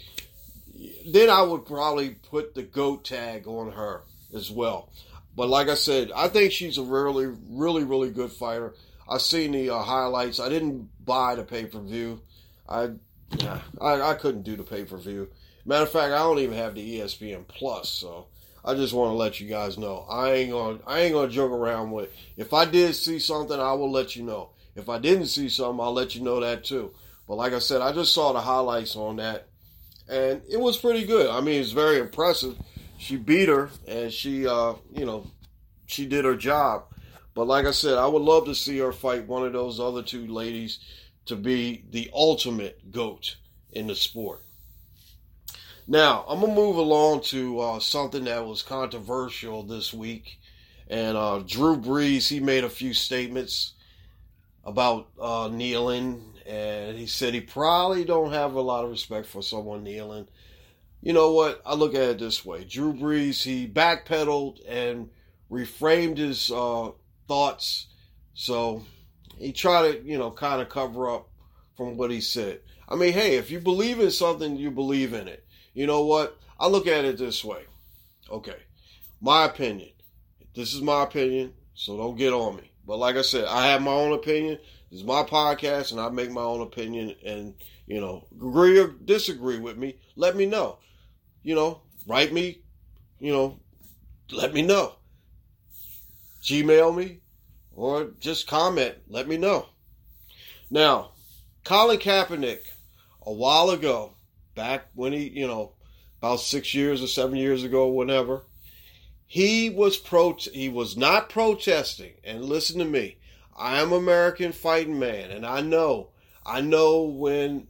Then 1.07 1.31
I 1.31 1.43
would 1.43 1.67
probably 1.67 2.11
put 2.11 2.55
the 2.55 2.63
goat 2.63 3.05
tag 3.05 3.47
on 3.47 3.73
her 3.73 4.03
as 4.35 4.51
well. 4.51 4.91
But 5.37 5.49
like 5.49 5.69
I 5.69 5.75
said, 5.75 6.11
I 6.15 6.29
think 6.29 6.53
she's 6.53 6.79
a 6.79 6.83
really, 6.83 7.27
really, 7.49 7.85
really 7.85 8.11
good 8.11 8.33
fighter. 8.33 8.75
I've 9.09 9.23
seen 9.23 9.53
the 9.53 9.71
uh, 9.71 9.83
highlights. 9.83 10.41
I 10.41 10.49
didn't 10.49 10.89
buy 11.05 11.35
the 11.35 11.43
pay 11.43 11.67
per 11.67 11.81
view. 11.81 12.21
I, 12.69 12.91
I, 13.81 14.01
I 14.01 14.15
couldn't 14.15 14.43
do 14.43 14.57
the 14.57 14.63
pay 14.63 14.85
per 14.85 14.97
view. 14.97 15.29
Matter 15.67 15.85
of 15.85 15.91
fact, 15.91 16.13
I 16.13 16.19
don't 16.19 16.39
even 16.39 16.57
have 16.57 16.75
the 16.75 17.01
ESPN 17.01 17.47
Plus, 17.49 17.89
so 17.89 18.27
I 18.65 18.75
just 18.75 18.93
want 18.93 19.11
to 19.11 19.17
let 19.17 19.41
you 19.41 19.49
guys 19.49 19.79
know. 19.79 20.07
I 20.09 20.33
ain't 20.33 20.51
gonna, 20.51 20.79
I 20.87 21.01
ain't 21.01 21.15
gonna 21.15 21.29
joke 21.31 21.53
around 21.53 21.91
with. 21.91 22.07
It. 22.07 22.15
If 22.37 22.53
I 22.53 22.65
did 22.65 22.95
see 22.95 23.19
something, 23.19 23.59
I 23.59 23.73
will 23.73 23.91
let 23.91 24.15
you 24.17 24.23
know. 24.23 24.51
If 24.77 24.89
I 24.89 24.99
didn't 24.99 25.27
see 25.27 25.49
something, 25.49 25.81
I'll 25.81 25.93
let 25.93 26.15
you 26.15 26.23
know 26.23 26.41
that 26.41 26.65
too. 26.65 26.93
But 27.27 27.37
like 27.37 27.53
I 27.53 27.59
said, 27.59 27.81
I 27.81 27.93
just 27.93 28.13
saw 28.13 28.33
the 28.33 28.41
highlights 28.41 28.97
on 28.97 29.17
that, 29.17 29.49
and 30.09 30.43
it 30.51 30.61
was 30.61 30.77
pretty 30.77 31.07
good. 31.07 31.31
I 31.31 31.41
mean, 31.41 31.61
it's 31.61 31.71
very 31.71 31.99
impressive. 31.99 32.57
She 32.99 33.17
beat 33.17 33.49
her, 33.49 33.71
and 33.87 34.13
she, 34.13 34.47
uh, 34.47 34.75
you 34.93 35.07
know, 35.07 35.31
she 35.87 36.07
did 36.07 36.25
her 36.25 36.37
job. 36.37 36.85
But 37.35 37.47
like 37.47 37.67
I 37.67 37.71
said, 37.73 37.99
I 37.99 38.07
would 38.07 38.23
love 38.23 38.45
to 38.47 38.55
see 38.55 38.79
her 38.79 38.93
fight 38.93 39.27
one 39.27 39.47
of 39.47 39.53
those 39.53 39.81
other 39.81 40.03
two 40.03 40.27
ladies 40.27 40.79
to 41.27 41.37
be 41.37 41.85
the 41.91 42.11
ultimate 42.13 42.93
goat 42.93 43.37
in 43.73 43.87
the 43.87 43.95
sport. 43.95 44.43
Now, 45.87 46.25
I'm 46.29 46.41
going 46.41 46.55
to 46.55 46.61
move 46.61 46.77
along 46.77 47.23
to 47.25 47.61
uh, 47.61 47.81
something 47.81 48.25
that 48.25 48.47
was 48.47 48.63
controversial 48.63 49.63
this 49.63 49.93
week. 49.93 50.39
And 50.89 51.17
uh, 51.17 51.43
Drew 51.47 51.77
Brees, 51.77 52.29
he 52.29 52.41
made 52.41 52.65
a 52.65 52.71
few 52.71 52.95
statements 52.95 53.74
about 54.65 55.09
uh, 55.21 55.49
kneeling. 55.53 56.23
And 56.47 56.99
he 56.99 57.07
said 57.07 57.35
he 57.35 57.41
probably 57.41 58.05
don't 58.05 58.33
have 58.33 58.55
a 58.55 58.61
lot 58.61 58.85
of 58.85 58.91
respect 58.91 59.27
for 59.27 59.43
someone 59.43 59.85
kneeling. 59.85 60.29
You 61.01 61.13
know 61.13 61.33
what? 61.33 61.61
I 61.65 61.75
look 61.75 61.95
at 61.95 62.03
it 62.03 62.19
this 62.19 62.45
way. 62.45 62.65
Drew 62.65 62.93
Brees, 62.93 63.43
he 63.43 63.69
backpedaled 63.69 64.61
and 64.67 65.11
reframed 65.51 66.19
his 66.19 66.51
uh, 66.51 66.91
thoughts. 67.29 67.87
So 68.35 68.85
he 69.39 69.53
tried 69.53 69.93
to, 69.93 70.03
you 70.03 70.19
know, 70.19 70.31
kind 70.31 70.61
of 70.61 70.69
cover 70.69 71.11
up 71.11 71.29
from 71.77 71.97
what 71.97 72.11
he 72.11 72.21
said. 72.21 72.61
I 72.89 72.97
mean, 72.97 73.13
hey, 73.13 73.37
if 73.37 73.51
you 73.51 73.61
believe 73.61 74.01
in 74.01 74.11
something, 74.11 74.57
you 74.57 74.71
believe 74.71 75.13
in 75.13 75.29
it. 75.29 75.47
You 75.73 75.87
know 75.87 76.05
what? 76.05 76.39
I 76.59 76.69
look 76.69 76.87
at 76.87 77.05
it 77.05 77.19
this 77.19 77.45
way. 77.45 77.63
Okay, 78.31 78.57
my 79.21 79.45
opinion. 79.45 79.91
This 80.55 80.73
is 80.73 80.81
my 80.81 81.03
opinion, 81.03 81.53
so 81.75 81.97
don't 81.97 82.17
get 82.17 82.33
on 82.33 82.57
me. 82.57 82.71
But 82.87 82.99
like 82.99 83.17
I 83.17 83.23
said, 83.23 83.47
I 83.47 83.67
have 83.69 83.83
my 83.83 83.93
own 83.93 84.13
opinion. 84.13 84.59
This 84.91 85.01
is 85.01 85.07
my 85.07 85.23
podcast, 85.23 85.93
and 85.93 86.01
I 86.01 86.09
make 86.11 86.31
my 86.31 86.43
own 86.43 86.61
opinion. 86.61 87.15
And 87.25 87.55
you 87.87 88.01
know, 88.01 88.27
agree 88.35 88.79
or 88.79 88.89
disagree 88.89 89.59
with 89.59 89.77
me, 89.77 89.97
let 90.17 90.37
me 90.37 90.47
know. 90.47 90.79
You 91.43 91.55
know, 91.55 91.83
write 92.07 92.33
me. 92.33 92.63
You 93.19 93.33
know, 93.33 93.61
let 94.33 94.53
me 94.53 94.63
know. 94.63 94.95
Gmail 96.43 96.95
me, 96.95 97.21
or 97.75 98.11
just 98.21 98.47
comment. 98.47 98.97
Let 99.09 99.29
me 99.29 99.37
know. 99.39 99.67
Now, 100.71 101.13
Colin 101.65 101.99
Kaepernick, 101.99 102.61
a 103.23 103.33
while 103.33 103.71
ago, 103.71 104.13
back 104.55 104.89
when 104.95 105.13
he, 105.13 105.29
you 105.29 105.47
know, 105.47 105.73
about 106.19 106.41
six 106.41 106.75
years 106.75 107.03
or 107.03 107.07
seven 107.07 107.37
years 107.37 107.65
ago, 107.65 107.89
whenever, 107.89 108.45
he 109.35 109.69
was 109.69 109.97
pro. 109.97 110.37
He 110.53 110.69
was 110.69 110.97
not 110.97 111.29
protesting. 111.29 112.13
And 112.23 112.45
listen 112.45 112.79
to 112.79 112.85
me, 112.85 113.17
I 113.57 113.81
am 113.81 113.91
American 113.91 114.53
fighting 114.53 115.01
man, 115.01 115.33
and 115.33 115.45
I 115.45 115.61
know, 115.61 116.11
I 116.47 116.61
know 116.61 117.03
when, 117.03 117.67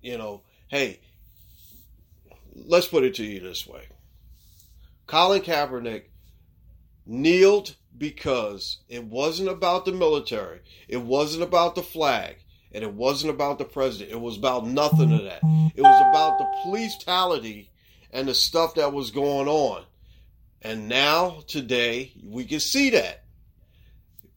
you 0.00 0.16
know, 0.16 0.42
hey, 0.68 1.00
let's 2.54 2.86
put 2.86 3.02
it 3.02 3.16
to 3.16 3.24
you 3.24 3.40
this 3.40 3.66
way: 3.66 3.88
Colin 5.08 5.42
Kaepernick 5.42 6.04
kneeled 7.04 7.74
because 7.98 8.78
it 8.88 9.02
wasn't 9.02 9.48
about 9.48 9.86
the 9.86 9.92
military, 9.92 10.60
it 10.86 11.02
wasn't 11.02 11.42
about 11.42 11.74
the 11.74 11.82
flag, 11.82 12.36
and 12.70 12.84
it 12.84 12.94
wasn't 12.94 13.34
about 13.34 13.58
the 13.58 13.64
president. 13.64 14.12
It 14.12 14.20
was 14.20 14.36
about 14.36 14.64
nothing 14.64 15.12
of 15.12 15.24
that. 15.24 15.40
It 15.74 15.82
was 15.82 16.00
about 16.08 16.38
the 16.38 16.46
police 16.62 16.94
brutality 16.94 17.72
and 18.12 18.28
the 18.28 18.34
stuff 18.34 18.76
that 18.76 18.92
was 18.92 19.10
going 19.10 19.48
on. 19.48 19.86
And 20.62 20.88
now, 20.88 21.42
today, 21.46 22.12
we 22.22 22.44
can 22.44 22.60
see 22.60 22.90
that. 22.90 23.24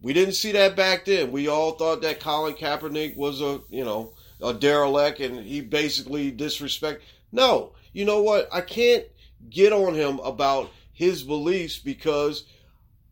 We 0.02 0.14
didn't 0.14 0.36
see 0.36 0.52
that 0.54 0.76
back 0.76 1.06
then. 1.06 1.32
We 1.32 1.48
all 1.48 1.72
thought 1.72 2.02
that 2.02 2.20
Colin 2.20 2.56
Kaepernick 2.56 3.16
was 3.16 3.42
a, 3.42 3.62
you 3.70 3.86
know, 3.86 4.14
a 4.42 4.54
derelict 4.54 5.20
and 5.20 5.40
he 5.40 5.62
basically 5.62 6.32
disrespect. 6.32 7.04
No, 7.32 7.74
you 7.94 8.06
know 8.06 8.22
what? 8.22 8.50
I 8.52 8.62
can't 8.62 9.06
get 9.50 9.74
on 9.74 9.94
him 9.96 10.20
about 10.20 10.72
his 10.92 11.24
beliefs 11.24 11.80
because, 11.80 12.46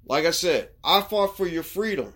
like 0.05 0.25
I 0.25 0.31
said, 0.31 0.69
I 0.83 1.01
fought 1.01 1.37
for 1.37 1.47
your 1.47 1.63
freedom. 1.63 2.13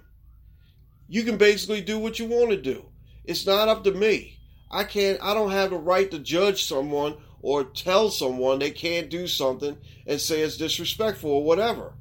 You 1.07 1.23
can 1.23 1.37
basically 1.37 1.81
do 1.81 1.99
what 1.99 2.19
you 2.19 2.25
want 2.25 2.49
to 2.51 2.57
do. 2.57 2.85
It's 3.23 3.45
not 3.45 3.69
up 3.69 3.83
to 3.85 3.91
me. 3.91 4.39
I 4.71 4.83
can't, 4.83 5.19
I 5.21 5.33
don't 5.33 5.51
have 5.51 5.69
the 5.69 5.77
right 5.77 6.09
to 6.11 6.19
judge 6.19 6.65
someone 6.65 7.15
or 7.45 7.63
tell 7.63 8.09
someone 8.09 8.57
they 8.57 8.71
can't 8.71 9.07
do 9.07 9.27
something 9.27 9.77
and 10.07 10.19
say 10.19 10.41
it's 10.41 10.57
disrespectful 10.57 11.29
or 11.29 11.43
whatever. 11.43 11.93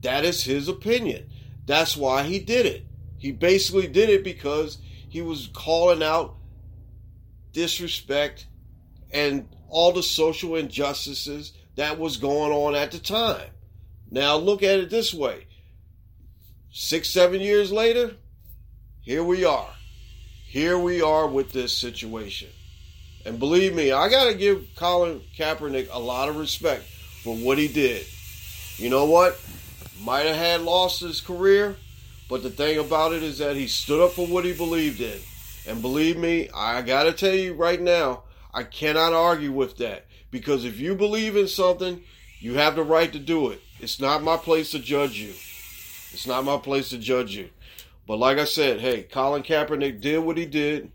That 0.00 0.24
is 0.24 0.42
his 0.42 0.68
opinion. 0.68 1.28
That's 1.66 1.98
why 1.98 2.22
he 2.22 2.38
did 2.38 2.64
it. 2.64 2.86
He 3.18 3.30
basically 3.30 3.88
did 3.88 4.08
it 4.08 4.24
because 4.24 4.78
he 5.10 5.20
was 5.20 5.50
calling 5.52 6.02
out 6.02 6.34
disrespect 7.52 8.46
and 9.12 9.46
all 9.68 9.92
the 9.92 10.02
social 10.02 10.56
injustices 10.56 11.52
that 11.76 11.98
was 11.98 12.16
going 12.16 12.50
on 12.50 12.74
at 12.74 12.90
the 12.90 12.98
time. 12.98 13.50
Now 14.10 14.36
look 14.36 14.62
at 14.62 14.78
it 14.78 14.88
this 14.88 15.12
way. 15.12 15.46
Six, 16.72 17.10
seven 17.10 17.42
years 17.42 17.70
later, 17.70 18.16
here 19.02 19.24
we 19.24 19.44
are. 19.44 19.74
Here 20.46 20.78
we 20.78 21.02
are 21.02 21.26
with 21.26 21.52
this 21.52 21.76
situation. 21.76 22.48
And 23.24 23.38
believe 23.38 23.74
me, 23.74 23.92
I 23.92 24.08
got 24.08 24.24
to 24.24 24.34
give 24.34 24.66
Colin 24.76 25.20
Kaepernick 25.36 25.88
a 25.92 25.98
lot 25.98 26.28
of 26.28 26.36
respect 26.36 26.84
for 27.22 27.36
what 27.36 27.58
he 27.58 27.68
did. 27.68 28.06
You 28.76 28.88
know 28.88 29.04
what? 29.04 29.38
Might 30.02 30.26
have 30.26 30.36
had 30.36 30.60
lost 30.62 31.00
his 31.00 31.20
career, 31.20 31.76
but 32.28 32.42
the 32.42 32.48
thing 32.48 32.78
about 32.78 33.12
it 33.12 33.22
is 33.22 33.38
that 33.38 33.56
he 33.56 33.66
stood 33.66 34.02
up 34.02 34.12
for 34.12 34.26
what 34.26 34.46
he 34.46 34.54
believed 34.54 35.00
in. 35.00 35.18
And 35.66 35.82
believe 35.82 36.16
me, 36.16 36.48
I 36.54 36.80
got 36.80 37.02
to 37.04 37.12
tell 37.12 37.34
you 37.34 37.52
right 37.52 37.80
now, 37.80 38.22
I 38.54 38.62
cannot 38.62 39.12
argue 39.12 39.52
with 39.52 39.76
that. 39.76 40.06
Because 40.30 40.64
if 40.64 40.78
you 40.78 40.94
believe 40.94 41.36
in 41.36 41.48
something, 41.48 42.02
you 42.38 42.54
have 42.54 42.76
the 42.76 42.82
right 42.82 43.12
to 43.12 43.18
do 43.18 43.50
it. 43.50 43.60
It's 43.80 44.00
not 44.00 44.22
my 44.22 44.36
place 44.38 44.70
to 44.70 44.78
judge 44.78 45.18
you. 45.18 45.30
It's 46.12 46.26
not 46.26 46.44
my 46.44 46.56
place 46.56 46.88
to 46.90 46.98
judge 46.98 47.36
you. 47.36 47.50
But 48.06 48.16
like 48.16 48.38
I 48.38 48.44
said, 48.44 48.80
hey, 48.80 49.02
Colin 49.02 49.42
Kaepernick 49.42 50.00
did 50.00 50.18
what 50.18 50.38
he 50.38 50.46
did. 50.46 50.90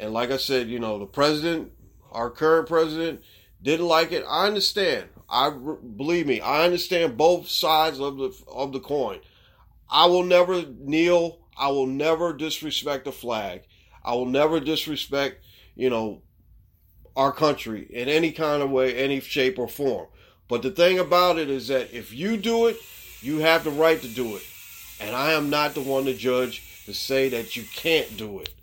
And 0.00 0.14
like 0.14 0.30
I 0.30 0.38
said, 0.38 0.68
you 0.68 0.78
know, 0.78 0.98
the 0.98 1.04
president, 1.04 1.72
our 2.10 2.30
current 2.30 2.66
president, 2.66 3.20
didn't 3.62 3.86
like 3.86 4.12
it. 4.12 4.24
I 4.26 4.46
understand. 4.46 5.10
I 5.28 5.50
believe 5.50 6.26
me, 6.26 6.40
I 6.40 6.64
understand 6.64 7.18
both 7.18 7.48
sides 7.48 8.00
of 8.00 8.16
the 8.16 8.32
of 8.48 8.72
the 8.72 8.80
coin. 8.80 9.20
I 9.90 10.06
will 10.06 10.24
never 10.24 10.64
kneel. 10.66 11.40
I 11.56 11.68
will 11.68 11.86
never 11.86 12.32
disrespect 12.32 13.04
the 13.04 13.12
flag. 13.12 13.64
I 14.02 14.14
will 14.14 14.26
never 14.26 14.58
disrespect, 14.58 15.44
you 15.76 15.90
know, 15.90 16.22
our 17.14 17.30
country 17.30 17.86
in 17.90 18.08
any 18.08 18.32
kind 18.32 18.62
of 18.62 18.70
way, 18.70 18.96
any 18.96 19.20
shape 19.20 19.58
or 19.58 19.68
form. 19.68 20.08
But 20.48 20.62
the 20.62 20.70
thing 20.70 20.98
about 20.98 21.38
it 21.38 21.50
is 21.50 21.68
that 21.68 21.92
if 21.92 22.14
you 22.14 22.38
do 22.38 22.68
it, 22.68 22.78
you 23.20 23.40
have 23.40 23.64
the 23.64 23.70
right 23.70 24.00
to 24.00 24.08
do 24.08 24.36
it. 24.36 24.42
And 24.98 25.14
I 25.14 25.32
am 25.32 25.50
not 25.50 25.74
the 25.74 25.82
one 25.82 26.06
to 26.06 26.14
judge 26.14 26.84
to 26.86 26.94
say 26.94 27.28
that 27.28 27.54
you 27.54 27.64
can't 27.74 28.16
do 28.16 28.40
it. 28.40 28.54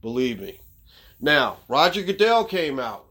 Believe 0.00 0.40
me. 0.40 0.60
Now, 1.20 1.58
Roger 1.68 2.02
Goodell 2.02 2.44
came 2.44 2.78
out. 2.78 3.04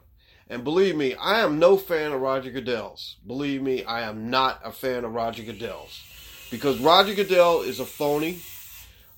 And 0.47 0.63
believe 0.63 0.95
me, 0.95 1.15
I 1.15 1.39
am 1.39 1.57
no 1.57 1.75
fan 1.75 2.11
of 2.11 2.21
Roger 2.21 2.51
Goodell's. 2.51 3.17
Believe 3.25 3.63
me, 3.63 3.83
I 3.83 4.01
am 4.01 4.29
not 4.29 4.61
a 4.63 4.71
fan 4.71 5.03
of 5.03 5.13
Roger 5.13 5.41
Goodell's. 5.41 6.03
Because 6.51 6.79
Roger 6.79 7.15
Goodell 7.15 7.61
is 7.61 7.79
a 7.79 7.85
phony. 7.85 8.41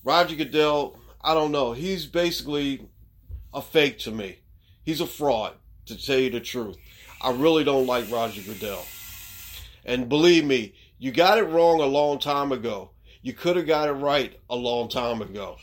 Roger 0.06 0.38
Goodell, 0.38 0.98
I 1.22 1.34
don't 1.34 1.52
know, 1.52 1.74
he's 1.74 2.06
basically 2.06 2.88
a 3.54 3.62
fake 3.62 4.00
to 4.00 4.12
me. 4.12 4.40
He's 4.86 5.02
a 5.02 5.08
fraud, 5.08 5.54
to 5.88 6.02
tell 6.02 6.18
you 6.18 6.30
the 6.30 6.40
truth. 6.40 6.78
I 7.22 7.32
really 7.32 7.66
don't 7.66 7.88
like 7.88 8.10
Roger 8.10 8.42
Goodell. 8.42 8.86
And 9.84 10.08
believe 10.08 10.46
me, 10.46 10.76
you 10.98 11.12
got 11.12 11.38
it 11.38 11.44
wrong 11.44 11.82
a 11.82 11.86
long 11.86 12.20
time 12.20 12.54
ago. 12.54 12.92
You 13.22 13.34
could 13.34 13.58
have 13.58 13.68
got 13.68 13.90
it 13.90 13.94
right 13.94 14.40
a 14.50 14.56
long 14.56 14.88
time 14.88 15.22
ago. 15.22 15.58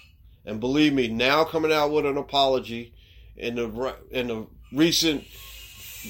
And 0.44 0.60
believe 0.60 0.92
me, 0.92 1.08
now 1.08 1.44
coming 1.44 1.72
out 1.72 1.90
with 1.90 2.04
an 2.04 2.18
apology 2.18 2.93
in 3.37 3.57
the 3.57 3.97
in 4.11 4.29
the 4.29 4.47
recent 4.73 5.25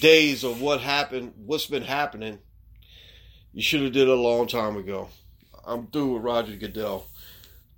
days 0.01 0.45
of 0.45 0.61
what 0.61 0.81
happened, 0.81 1.33
what's 1.37 1.67
been 1.67 1.83
happening, 1.83 2.39
you 3.53 3.63
should 3.63 3.83
have 3.83 3.93
did 3.93 4.09
it 4.09 4.09
a 4.09 4.15
long 4.15 4.47
time 4.47 4.77
ago. 4.77 5.09
I'm 5.67 5.87
through 5.87 6.15
with 6.15 6.23
Roger 6.23 6.57
Goodell. 6.57 7.07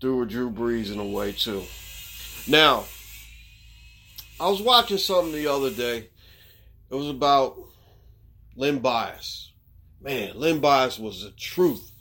threw 0.01 0.19
with 0.21 0.31
Drew 0.31 0.51
Brees 0.51 0.93
in 0.93 0.99
a 0.99 1.05
way 1.05 1.33
too. 1.33 1.65
Now, 2.49 2.85
I 4.41 4.49
was 4.49 4.61
watching 4.61 4.99
something 4.99 5.33
the 5.33 5.47
other 5.47 5.71
day. 5.71 6.09
It 6.91 6.95
was 6.95 7.09
about 7.09 7.57
Len 8.57 8.79
Bias. 8.79 9.53
Man, 10.01 10.39
Len 10.39 10.61
Bias 10.61 10.99
was 10.99 11.23
the 11.23 11.31
truth. 11.31 11.93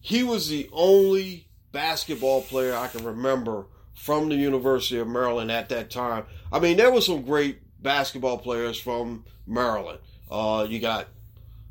He 0.00 0.22
was 0.22 0.48
the 0.48 0.68
only 0.72 1.48
basketball 1.72 2.42
player 2.42 2.74
I 2.74 2.88
can 2.88 3.04
remember 3.04 3.66
from 4.04 4.28
the 4.28 4.34
University 4.34 4.98
of 4.98 5.08
Maryland 5.08 5.50
at 5.50 5.70
that 5.70 5.90
time. 5.90 6.24
I 6.52 6.58
mean, 6.58 6.76
there 6.76 6.92
were 6.92 7.00
some 7.00 7.22
great 7.22 7.60
basketball 7.82 8.36
players 8.36 8.78
from 8.78 9.24
Maryland. 9.46 9.98
Uh, 10.30 10.66
you 10.68 10.78
got 10.78 11.08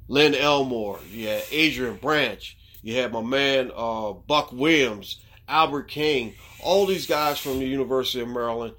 Len 0.08 0.34
Elmore, 0.34 1.00
you 1.12 1.28
had 1.28 1.44
Adrian 1.52 1.98
Branch, 1.98 2.58
you 2.82 2.96
had 2.96 3.14
my 3.14 3.22
man 3.22 3.72
uh, 3.76 4.14
Buck 4.14 4.52
Williams, 4.52 5.22
Albert 5.48 5.90
King, 5.90 6.34
all 6.60 6.88
these 6.88 7.06
guys 7.06 7.38
from 7.38 7.60
the 7.60 7.68
University 7.68 8.22
of 8.22 8.30
Maryland, 8.30 8.74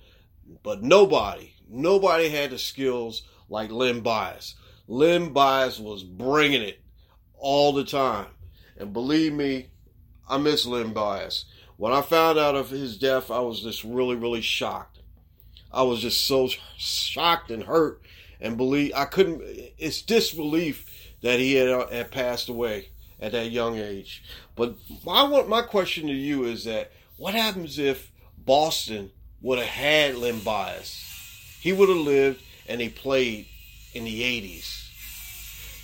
but 0.65 0.83
nobody, 0.83 1.55
nobody 1.69 2.31
had 2.31 2.51
the 2.51 2.59
skills 2.59 3.23
like 3.49 3.71
Len 3.71 4.01
Bias. 4.01 4.57
Len 4.89 5.33
Bias 5.33 5.79
was 5.79 6.03
bringing 6.03 6.63
it 6.63 6.81
all 7.39 7.73
the 7.73 7.85
time. 7.85 8.27
And 8.77 8.93
believe 8.93 9.33
me, 9.33 9.69
I 10.29 10.39
miss 10.39 10.67
Len 10.67 10.93
Bias. 10.93 11.45
When 11.77 11.93
I 11.93 12.03
found 12.03 12.39
out 12.39 12.55
of 12.55 12.71
his 12.71 12.97
death, 12.97 13.31
I 13.31 13.41
was 13.41 13.63
just 13.63 13.85
really, 13.85 14.17
really 14.17 14.41
shocked. 14.41 15.01
I 15.73 15.83
was 15.83 16.01
just 16.01 16.25
so 16.25 16.49
shocked 16.77 17.51
and 17.51 17.65
hurt 17.65 18.01
and 18.41 18.57
believe 18.57 18.93
I 18.95 19.07
couldn't. 19.07 19.43
It's 19.79 20.03
disbelief 20.03 21.13
that 21.23 21.41
he 21.41 21.55
had, 21.55 21.69
uh, 21.69 21.89
had 21.89 22.13
passed 22.13 22.49
away 22.49 22.89
at 23.21 23.33
that 23.33 23.51
young 23.51 23.79
age. 23.79 24.23
But 24.55 24.77
my 25.05 25.27
my 25.43 25.63
question 25.63 26.07
to 26.07 26.13
you 26.13 26.45
is 26.45 26.65
that 26.65 26.93
what 27.17 27.35
happens 27.35 27.79
if 27.79 28.13
Boston 28.39 29.11
would 29.41 29.59
have 29.59 29.67
had 29.67 30.17
Len 30.17 30.39
Bias? 30.41 31.59
He 31.61 31.73
would 31.73 31.89
have 31.89 31.99
lived 31.99 32.43
and 32.69 32.81
he 32.81 32.89
played 32.89 33.47
in 33.95 34.05
the 34.05 34.23
80s. 34.23 34.83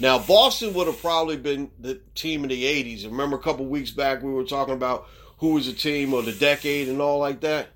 Now, 0.00 0.18
Boston 0.18 0.72
would 0.74 0.87
have 0.87 1.00
probably 1.00 1.37
been 1.37 1.70
the 1.79 2.00
team 2.14 2.42
in 2.42 2.48
the 2.48 2.64
80s. 2.64 3.05
Remember 3.05 3.37
a 3.37 3.42
couple 3.42 3.66
weeks 3.66 3.90
back 3.90 4.22
we 4.22 4.33
were 4.33 4.44
talking 4.44 4.74
about 4.74 5.09
who 5.40 5.55
was 5.55 5.66
the 5.66 5.72
team 5.72 6.12
of 6.12 6.26
the 6.26 6.33
decade 6.33 6.88
and 6.88 7.00
all 7.00 7.18
like 7.18 7.40
that? 7.40 7.68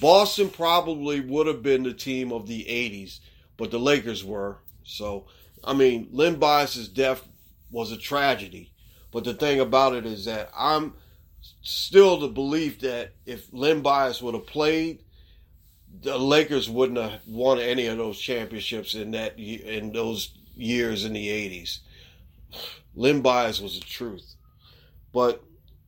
Boston 0.00 0.48
probably 0.48 1.20
would 1.20 1.46
have 1.46 1.62
been 1.62 1.82
the 1.82 1.92
team 1.92 2.32
of 2.32 2.46
the 2.46 2.64
80s, 2.64 3.18
but 3.56 3.70
the 3.70 3.78
Lakers 3.78 4.24
were. 4.24 4.58
So, 4.84 5.26
I 5.62 5.74
mean, 5.74 6.08
Len 6.12 6.36
Bias's 6.36 6.88
death 6.88 7.26
was 7.70 7.92
a 7.92 7.96
tragedy. 7.96 8.70
But 9.10 9.24
the 9.24 9.34
thing 9.34 9.60
about 9.60 9.94
it 9.94 10.06
is 10.06 10.24
that 10.24 10.50
I'm 10.56 10.94
still 11.60 12.18
the 12.18 12.28
belief 12.28 12.80
that 12.80 13.12
if 13.26 13.46
Len 13.52 13.82
Bias 13.82 14.22
would 14.22 14.34
have 14.34 14.46
played, 14.46 15.02
the 16.00 16.16
Lakers 16.16 16.70
wouldn't 16.70 16.98
have 16.98 17.20
won 17.26 17.58
any 17.58 17.86
of 17.86 17.98
those 17.98 18.18
championships 18.18 18.94
in 18.94 19.10
that 19.10 19.38
in 19.38 19.92
those 19.92 20.30
years 20.56 21.04
in 21.04 21.12
the 21.12 21.28
80s. 21.28 21.80
Len 22.94 23.20
Bias 23.20 23.60
was 23.60 23.78
the 23.78 23.84
truth. 23.84 24.34
But 25.12 25.44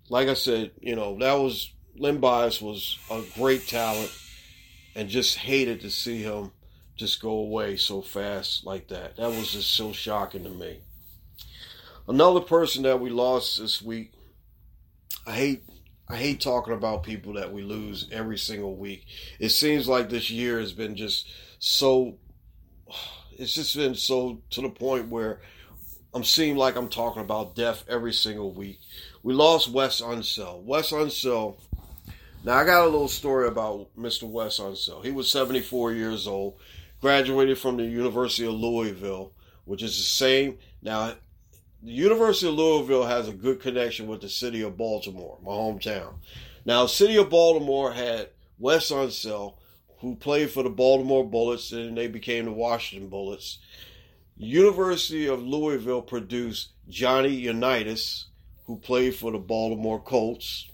like 0.08 0.28
I 0.28 0.34
said, 0.34 0.72
you 0.80 0.96
know, 0.96 1.18
that 1.18 1.34
was 1.34 1.72
Len 1.96 2.18
Bias 2.18 2.60
was 2.60 2.98
a 3.10 3.22
great 3.34 3.66
talent 3.66 4.12
and 4.94 5.08
just 5.08 5.36
hated 5.36 5.80
to 5.80 5.90
see 5.90 6.22
him 6.22 6.52
just 6.96 7.20
go 7.20 7.30
away 7.30 7.76
so 7.76 8.02
fast 8.02 8.64
like 8.64 8.88
that. 8.88 9.16
That 9.16 9.30
was 9.30 9.52
just 9.52 9.70
so 9.72 9.92
shocking 9.92 10.44
to 10.44 10.50
me. 10.50 10.80
Another 12.06 12.40
person 12.40 12.82
that 12.82 13.00
we 13.00 13.10
lost 13.10 13.58
this 13.58 13.80
week, 13.82 14.12
I 15.26 15.32
hate 15.32 15.64
I 16.06 16.16
hate 16.16 16.40
talking 16.40 16.74
about 16.74 17.02
people 17.02 17.32
that 17.34 17.52
we 17.52 17.62
lose 17.62 18.08
every 18.12 18.36
single 18.36 18.76
week. 18.76 19.06
It 19.40 19.48
seems 19.48 19.88
like 19.88 20.10
this 20.10 20.30
year 20.30 20.60
has 20.60 20.72
been 20.72 20.96
just 20.96 21.26
so 21.58 22.18
it's 23.32 23.54
just 23.54 23.74
been 23.74 23.94
so 23.94 24.42
to 24.50 24.60
the 24.60 24.68
point 24.68 25.08
where 25.08 25.40
I'm 26.12 26.24
seeing 26.24 26.56
like 26.56 26.76
I'm 26.76 26.88
talking 26.88 27.22
about 27.22 27.56
death 27.56 27.84
every 27.88 28.12
single 28.12 28.52
week. 28.52 28.78
We 29.24 29.32
lost 29.32 29.70
Wes 29.70 30.02
Unseld. 30.02 30.64
Wes 30.64 30.92
Unseld. 30.92 31.56
Now 32.44 32.58
I 32.58 32.64
got 32.66 32.82
a 32.82 32.90
little 32.90 33.08
story 33.08 33.48
about 33.48 33.88
Mr. 33.96 34.24
Wes 34.24 34.58
Unseld. 34.58 35.02
He 35.02 35.12
was 35.12 35.30
74 35.30 35.94
years 35.94 36.26
old, 36.26 36.60
graduated 37.00 37.56
from 37.56 37.78
the 37.78 37.86
University 37.86 38.46
of 38.46 38.52
Louisville, 38.52 39.32
which 39.64 39.82
is 39.82 39.96
the 39.96 40.02
same. 40.02 40.58
Now, 40.82 41.14
the 41.82 41.90
University 41.90 42.48
of 42.48 42.54
Louisville 42.56 43.06
has 43.06 43.26
a 43.26 43.32
good 43.32 43.62
connection 43.62 44.08
with 44.08 44.20
the 44.20 44.28
city 44.28 44.60
of 44.60 44.76
Baltimore, 44.76 45.38
my 45.42 45.52
hometown. 45.52 46.16
Now, 46.66 46.84
city 46.84 47.16
of 47.16 47.30
Baltimore 47.30 47.92
had 47.92 48.28
Wes 48.58 48.90
Unseld, 48.90 49.54
who 50.00 50.16
played 50.16 50.50
for 50.50 50.62
the 50.62 50.68
Baltimore 50.68 51.24
Bullets, 51.24 51.72
and 51.72 51.96
they 51.96 52.08
became 52.08 52.44
the 52.44 52.52
Washington 52.52 53.08
Bullets. 53.08 53.58
University 54.36 55.26
of 55.28 55.42
Louisville 55.42 56.02
produced 56.02 56.72
Johnny 56.90 57.30
Unitas, 57.30 58.26
who 58.66 58.78
played 58.78 59.14
for 59.14 59.32
the 59.32 59.38
Baltimore 59.38 60.00
Colts, 60.00 60.70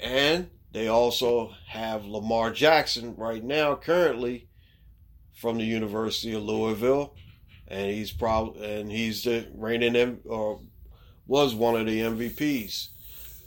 and 0.00 0.50
they 0.72 0.88
also 0.88 1.52
have 1.68 2.04
Lamar 2.04 2.50
Jackson 2.50 3.14
right 3.16 3.42
now, 3.42 3.76
currently 3.76 4.48
from 5.34 5.58
the 5.58 5.64
University 5.64 6.34
of 6.34 6.42
Louisville, 6.42 7.14
and 7.68 7.90
he's 7.90 8.10
probably 8.10 8.80
and 8.80 8.90
he's 8.90 9.24
the 9.24 9.46
reigning 9.54 9.96
M- 9.96 10.20
or 10.24 10.60
was 11.26 11.54
one 11.54 11.76
of 11.76 11.86
the 11.86 12.00
MVPs. 12.00 12.88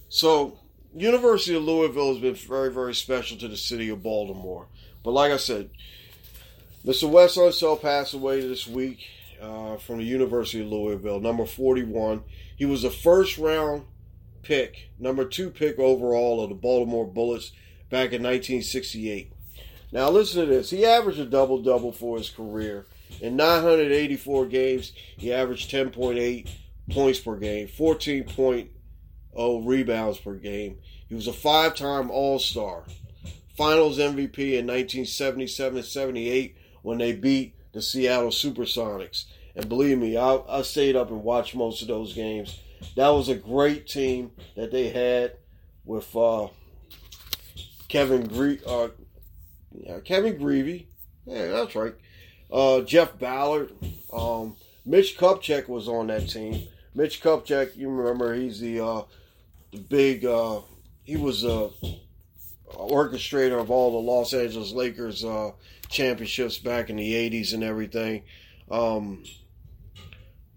So 0.09 0.59
University 0.95 1.55
of 1.55 1.63
Louisville 1.63 2.13
has 2.13 2.21
been 2.21 2.35
very 2.35 2.71
very 2.71 2.95
special 2.95 3.37
to 3.37 3.47
the 3.47 3.57
city 3.57 3.89
of 3.89 4.03
Baltimore. 4.03 4.67
But 5.03 5.11
like 5.11 5.31
I 5.31 5.37
said, 5.37 5.69
Mr. 6.85 7.09
Wes 7.09 7.37
Unseld 7.37 7.81
passed 7.81 8.13
away 8.13 8.41
this 8.41 8.67
week 8.67 9.05
uh, 9.41 9.77
from 9.77 9.97
the 9.97 10.03
University 10.03 10.61
of 10.61 10.67
Louisville, 10.67 11.19
number 11.19 11.45
41. 11.45 12.23
He 12.55 12.65
was 12.65 12.83
a 12.83 12.89
first 12.89 13.37
round 13.37 13.83
pick, 14.43 14.89
number 14.99 15.25
two 15.25 15.49
pick 15.49 15.79
overall 15.79 16.41
of 16.41 16.49
the 16.49 16.55
Baltimore 16.55 17.05
Bullets 17.05 17.51
back 17.89 18.13
in 18.13 18.23
1968. 18.23 19.33
Now 19.91 20.09
listen 20.09 20.41
to 20.41 20.47
this. 20.47 20.69
He 20.69 20.85
averaged 20.85 21.19
a 21.19 21.25
double 21.25 21.61
double 21.61 21.91
for 21.91 22.17
his 22.17 22.29
career. 22.29 22.85
In 23.21 23.35
984 23.35 24.45
games, 24.47 24.91
he 25.17 25.33
averaged 25.33 25.71
10.8 25.71 26.49
points 26.91 27.19
per 27.19 27.37
game, 27.37 27.67
14.0 27.67 29.65
rebounds 29.65 30.19
per 30.19 30.33
game. 30.33 30.77
He 31.07 31.15
was 31.15 31.27
a 31.27 31.33
five 31.33 31.75
time 31.75 32.11
All 32.11 32.39
Star 32.39 32.83
finals 33.57 33.97
MVP 33.97 34.37
in 34.37 34.67
1977 34.67 35.81
78 35.81 36.55
when 36.83 36.99
they 36.99 37.13
beat 37.13 37.55
the 37.73 37.81
Seattle 37.81 38.29
Supersonics. 38.29 39.25
And 39.55 39.67
believe 39.67 39.97
me, 39.97 40.17
I, 40.17 40.39
I 40.47 40.61
stayed 40.61 40.95
up 40.95 41.09
and 41.09 41.23
watched 41.23 41.55
most 41.55 41.81
of 41.81 41.87
those 41.87 42.13
games. 42.13 42.59
That 42.95 43.09
was 43.09 43.29
a 43.29 43.35
great 43.35 43.87
team 43.87 44.31
that 44.55 44.71
they 44.71 44.89
had 44.89 45.33
with 45.83 46.15
uh, 46.15 46.47
Kevin 47.87 48.27
Gre- 48.27 48.63
uh, 48.67 48.89
yeah, 49.71 49.99
Kevin 49.99 50.37
Grevey. 50.37 50.85
Yeah, 51.25 51.47
that's 51.47 51.75
right. 51.75 51.93
Uh, 52.51 52.81
Jeff 52.81 53.17
Ballard. 53.17 53.71
Um, 54.13 54.55
Mitch 54.85 55.17
Kupchak 55.17 55.67
was 55.67 55.87
on 55.87 56.07
that 56.07 56.29
team. 56.29 56.67
Mitch 56.95 57.21
Kupchak, 57.21 57.75
you 57.75 57.89
remember, 57.89 58.33
he's 58.33 58.59
the 58.59 58.79
uh, 58.83 59.01
the 59.71 59.79
big. 59.79 60.25
Uh, 60.25 60.61
he 61.03 61.17
was 61.17 61.43
a 61.43 61.69
orchestrator 62.67 63.59
of 63.59 63.71
all 63.71 63.91
the 63.91 64.11
Los 64.11 64.33
Angeles 64.33 64.71
Lakers 64.71 65.23
uh, 65.23 65.51
championships 65.89 66.57
back 66.57 66.89
in 66.89 66.95
the 66.95 67.13
'80s 67.13 67.53
and 67.53 67.63
everything. 67.63 68.23
Um, 68.69 69.23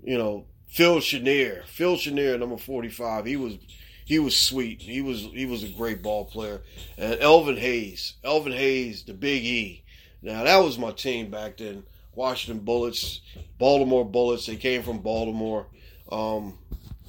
you 0.03 0.19
know, 0.19 0.47
Phil 0.69 1.01
Chenier, 1.01 1.65
Phil 1.67 1.97
Chenier, 1.97 2.39
number 2.39 2.57
45. 2.57 3.27
He 3.27 3.37
was 3.37 3.59
he 4.05 4.19
was 4.19 4.37
sweet. 4.37 4.83
He 4.83 5.03
was 5.03 5.21
he 5.21 5.47
was 5.47 5.63
a 5.63 5.69
great 5.69 6.03
ball 6.03 6.25
player. 6.25 6.63
And 6.97 7.21
Elvin 7.21 7.57
Hayes, 7.57 8.15
Elvin 8.25 8.53
Hayes, 8.53 9.05
the 9.05 9.15
Big 9.15 9.45
E. 9.45 9.85
Now 10.23 10.45
that 10.45 10.59
was 10.59 10.79
my 10.79 10.93
team 10.93 11.31
back 11.31 11.59
then. 11.59 11.85
Washington 12.15 12.65
Bullets, 12.65 13.21
Baltimore 13.59 14.05
Bullets. 14.05 14.47
They 14.47 14.57
came 14.57 14.83
from 14.83 14.99
Baltimore. 14.99 15.67
Um, 16.11 16.59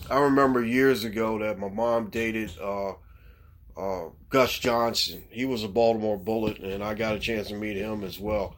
I 0.09 0.19
remember 0.19 0.63
years 0.63 1.03
ago 1.03 1.39
that 1.39 1.57
my 1.57 1.69
mom 1.69 2.09
dated 2.09 2.51
uh, 2.61 2.93
uh, 3.77 4.05
Gus 4.29 4.57
Johnson. 4.57 5.23
He 5.29 5.45
was 5.45 5.63
a 5.63 5.67
Baltimore 5.67 6.17
Bullet, 6.17 6.59
and 6.59 6.83
I 6.83 6.93
got 6.93 7.15
a 7.15 7.19
chance 7.19 7.49
to 7.49 7.55
meet 7.55 7.77
him 7.77 8.03
as 8.03 8.19
well. 8.19 8.55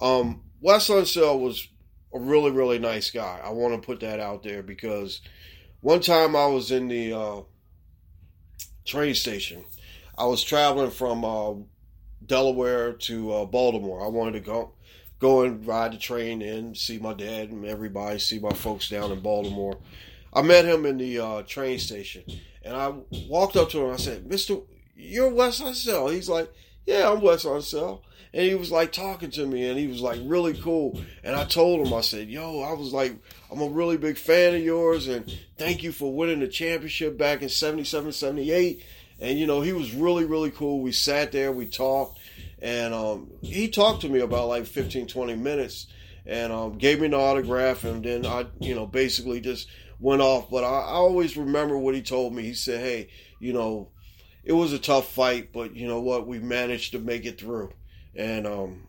Um, 0.00 0.42
Wes 0.60 0.88
Unseld 0.88 1.40
was 1.40 1.68
a 2.14 2.18
really, 2.18 2.50
really 2.50 2.78
nice 2.78 3.10
guy. 3.10 3.40
I 3.42 3.50
want 3.50 3.74
to 3.74 3.86
put 3.86 4.00
that 4.00 4.20
out 4.20 4.42
there 4.42 4.62
because 4.62 5.20
one 5.80 6.00
time 6.00 6.36
I 6.36 6.46
was 6.46 6.70
in 6.70 6.88
the 6.88 7.12
uh, 7.12 7.40
train 8.84 9.14
station. 9.14 9.64
I 10.16 10.26
was 10.26 10.44
traveling 10.44 10.90
from 10.90 11.24
uh, 11.24 11.54
Delaware 12.24 12.92
to 12.92 13.32
uh, 13.32 13.44
Baltimore. 13.46 14.04
I 14.04 14.08
wanted 14.08 14.32
to 14.32 14.40
go 14.40 14.72
go 15.18 15.42
and 15.42 15.64
ride 15.66 15.92
the 15.92 15.98
train 15.98 16.42
and 16.42 16.76
see 16.76 16.98
my 16.98 17.14
dad 17.14 17.50
and 17.50 17.64
everybody, 17.64 18.18
see 18.18 18.40
my 18.40 18.50
folks 18.50 18.88
down 18.88 19.12
in 19.12 19.20
Baltimore. 19.20 19.78
I 20.32 20.42
met 20.42 20.64
him 20.64 20.84
in 20.84 20.98
the 20.98 21.18
uh, 21.20 21.42
train 21.42 21.78
station, 21.78 22.24
and 22.64 22.76
I 22.76 22.92
walked 23.28 23.56
up 23.56 23.70
to 23.70 23.84
him. 23.84 23.92
I 23.92 23.96
said, 23.96 24.26
"Mister, 24.26 24.58
you're 25.02 25.30
Wes 25.30 25.60
Unseld. 25.60 26.12
He's 26.12 26.28
like, 26.28 26.52
yeah, 26.86 27.10
I'm 27.10 27.20
Wes 27.20 27.44
Unseld. 27.44 28.02
And 28.34 28.42
he 28.42 28.54
was 28.54 28.72
like 28.72 28.92
talking 28.92 29.30
to 29.32 29.46
me 29.46 29.68
and 29.68 29.78
he 29.78 29.86
was 29.86 30.00
like 30.00 30.18
really 30.24 30.54
cool. 30.54 30.98
And 31.22 31.36
I 31.36 31.44
told 31.44 31.86
him, 31.86 31.92
I 31.92 32.00
said, 32.00 32.28
yo, 32.28 32.62
I 32.62 32.72
was 32.72 32.92
like, 32.92 33.14
I'm 33.50 33.60
a 33.60 33.68
really 33.68 33.98
big 33.98 34.16
fan 34.16 34.54
of 34.54 34.62
yours 34.62 35.06
and 35.06 35.30
thank 35.58 35.82
you 35.82 35.92
for 35.92 36.14
winning 36.14 36.40
the 36.40 36.48
championship 36.48 37.18
back 37.18 37.42
in 37.42 37.50
77, 37.50 38.12
78. 38.12 38.82
And, 39.20 39.38
you 39.38 39.46
know, 39.46 39.60
he 39.60 39.74
was 39.74 39.94
really, 39.94 40.24
really 40.24 40.50
cool. 40.50 40.80
We 40.80 40.92
sat 40.92 41.30
there, 41.30 41.52
we 41.52 41.66
talked, 41.66 42.18
and 42.60 42.94
um, 42.94 43.30
he 43.42 43.68
talked 43.68 44.00
to 44.00 44.08
me 44.08 44.20
about 44.20 44.48
like 44.48 44.66
15, 44.66 45.08
20 45.08 45.36
minutes 45.36 45.86
and 46.24 46.52
um, 46.52 46.78
gave 46.78 47.00
me 47.00 47.06
an 47.06 47.14
autograph. 47.14 47.84
And 47.84 48.02
then 48.02 48.24
I, 48.24 48.46
you 48.60 48.74
know, 48.74 48.86
basically 48.86 49.40
just 49.40 49.68
went 50.02 50.20
off. 50.20 50.50
But 50.50 50.64
I, 50.64 50.80
I 50.80 50.94
always 50.94 51.36
remember 51.36 51.78
what 51.78 51.94
he 51.94 52.02
told 52.02 52.34
me. 52.34 52.42
He 52.42 52.54
said, 52.54 52.80
hey, 52.80 53.08
you 53.38 53.52
know, 53.52 53.90
it 54.44 54.52
was 54.52 54.72
a 54.72 54.78
tough 54.78 55.12
fight, 55.12 55.52
but 55.52 55.74
you 55.74 55.86
know 55.86 56.00
what? 56.00 56.26
We 56.26 56.38
managed 56.38 56.92
to 56.92 56.98
make 56.98 57.24
it 57.24 57.38
through. 57.38 57.72
And 58.14 58.46
um, 58.46 58.88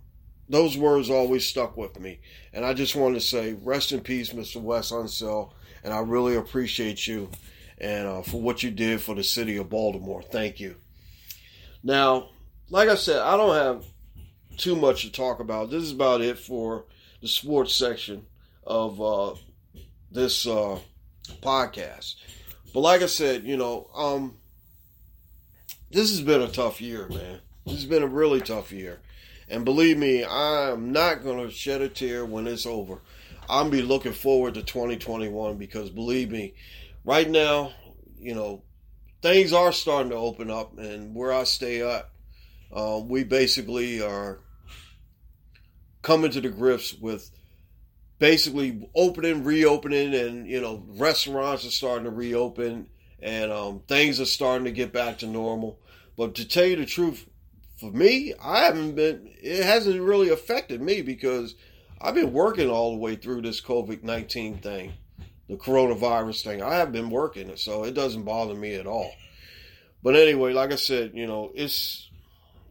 those 0.49 0.77
words 0.77 1.09
always 1.09 1.45
stuck 1.45 1.77
with 1.77 1.99
me. 1.99 2.19
And 2.51 2.65
I 2.65 2.73
just 2.73 2.95
want 2.95 3.15
to 3.15 3.21
say, 3.21 3.53
rest 3.53 3.91
in 3.91 4.01
peace, 4.01 4.33
Mr. 4.33 4.61
Wes 4.61 4.91
Unseld. 4.91 5.51
And 5.83 5.93
I 5.93 5.99
really 5.99 6.35
appreciate 6.35 7.07
you 7.07 7.29
and 7.77 8.07
uh, 8.07 8.21
for 8.21 8.41
what 8.41 8.63
you 8.63 8.71
did 8.71 9.01
for 9.01 9.15
the 9.15 9.23
city 9.23 9.57
of 9.57 9.69
Baltimore. 9.69 10.21
Thank 10.21 10.59
you. 10.59 10.75
Now, 11.83 12.29
like 12.69 12.89
I 12.89 12.95
said, 12.95 13.19
I 13.19 13.35
don't 13.37 13.55
have 13.55 13.85
too 14.57 14.75
much 14.75 15.03
to 15.03 15.11
talk 15.11 15.39
about. 15.39 15.69
This 15.69 15.83
is 15.83 15.91
about 15.91 16.21
it 16.21 16.39
for 16.39 16.85
the 17.21 17.27
sports 17.27 17.75
section 17.75 18.25
of 18.65 19.01
uh, 19.01 19.35
this 20.11 20.47
uh, 20.47 20.79
podcast. 21.41 22.15
But 22.73 22.81
like 22.81 23.01
I 23.01 23.07
said, 23.07 23.43
you 23.43 23.57
know, 23.57 23.89
um, 23.95 24.37
this 25.91 26.09
has 26.09 26.21
been 26.21 26.41
a 26.41 26.47
tough 26.47 26.81
year, 26.81 27.07
man. 27.07 27.39
This 27.65 27.75
has 27.75 27.85
been 27.85 28.03
a 28.03 28.07
really 28.07 28.41
tough 28.41 28.71
year. 28.71 28.99
And 29.49 29.65
believe 29.65 29.97
me, 29.97 30.23
I 30.23 30.71
am 30.71 30.91
not 30.91 31.23
going 31.23 31.45
to 31.45 31.53
shed 31.53 31.81
a 31.81 31.89
tear 31.89 32.25
when 32.25 32.47
it's 32.47 32.65
over. 32.65 33.01
I'm 33.49 33.69
be 33.69 33.81
looking 33.81 34.13
forward 34.13 34.55
to 34.55 34.63
2021 34.63 35.57
because 35.57 35.89
believe 35.89 36.31
me, 36.31 36.53
right 37.03 37.29
now, 37.29 37.73
you 38.19 38.33
know, 38.33 38.63
things 39.21 39.53
are 39.53 39.71
starting 39.71 40.11
to 40.11 40.15
open 40.15 40.49
up, 40.49 40.77
and 40.77 41.13
where 41.13 41.33
I 41.33 41.43
stay 41.43 41.81
at, 41.81 42.09
uh, 42.71 43.01
we 43.03 43.23
basically 43.23 44.01
are 44.01 44.39
coming 46.01 46.31
to 46.31 46.41
the 46.41 46.49
grips 46.49 46.93
with 46.93 47.29
basically 48.23 48.89
opening, 48.95 49.43
reopening, 49.43 50.15
and 50.15 50.47
you 50.47 50.61
know, 50.61 50.81
restaurants 50.91 51.65
are 51.65 51.71
starting 51.71 52.05
to 52.05 52.09
reopen, 52.09 52.87
and 53.21 53.51
um, 53.51 53.81
things 53.89 54.21
are 54.21 54.25
starting 54.25 54.63
to 54.63 54.71
get 54.71 54.93
back 54.93 55.17
to 55.17 55.27
normal. 55.27 55.77
But 56.15 56.35
to 56.35 56.47
tell 56.47 56.63
you 56.63 56.77
the 56.77 56.85
truth, 56.85 57.27
for 57.81 57.91
me, 57.91 58.33
I 58.41 58.59
haven't 58.61 58.95
been. 58.95 59.29
It 59.41 59.65
hasn't 59.65 59.99
really 59.99 60.29
affected 60.29 60.81
me 60.81 61.01
because 61.01 61.55
I've 61.99 62.15
been 62.15 62.31
working 62.31 62.69
all 62.69 62.91
the 62.91 62.97
way 62.97 63.17
through 63.17 63.41
this 63.41 63.59
COVID 63.59 64.03
nineteen 64.03 64.57
thing, 64.59 64.93
the 65.49 65.57
coronavirus 65.57 66.45
thing. 66.45 66.63
I 66.63 66.75
have 66.75 66.93
been 66.93 67.09
working 67.09 67.53
so 67.57 67.83
it 67.83 67.93
doesn't 67.93 68.23
bother 68.23 68.55
me 68.55 68.75
at 68.75 68.87
all. 68.87 69.11
But 70.01 70.15
anyway, 70.15 70.53
like 70.53 70.71
I 70.71 70.77
said, 70.77 71.11
you 71.13 71.27
know, 71.27 71.51
it's 71.53 72.09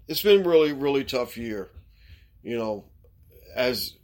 it's 0.08 0.22
been 0.22 0.44
really 0.44 0.72
really 0.72 1.04
tough 1.04 1.36
year. 1.36 1.68
You 2.42 2.56
know, 2.56 2.86
as 3.54 3.98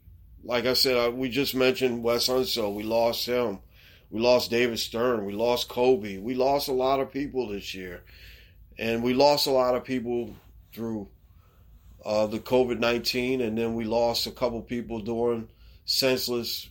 like 0.45 0.67
I 0.67 0.75
said, 0.75 0.97
I, 0.97 1.09
we 1.09 1.29
just 1.29 1.55
mentioned 1.55 2.03
Wes 2.03 2.29
Unseld. 2.29 2.75
We 2.75 2.83
lost 2.83 3.27
him. 3.27 3.59
We 4.11 4.21
lost 4.21 4.51
David 4.51 4.79
Stern. 4.79 5.27
We 5.27 5.33
lost 5.33 5.69
Kobe. 5.69 6.19
We 6.19 6.35
lost 6.35 6.69
a 6.69 6.73
lot 6.73 7.01
of 7.01 7.13
people 7.13 7.49
this 7.49 7.75
year, 7.75 8.03
and 8.79 9.03
we 9.03 9.13
lost 9.13 9.47
a 9.47 9.51
lot 9.51 9.75
of 9.75 9.85
people 9.85 10.35
through 10.73 11.09
uh, 12.05 12.27
the 12.27 12.39
COVID 12.39 12.79
nineteen, 12.79 13.41
and 13.41 13.59
then 13.59 13.75
we 13.75 13.85
lost 13.85 14.27
a 14.27 14.31
couple 14.31 14.63
people 14.63 15.01
during 15.01 15.49
senseless 15.85 16.71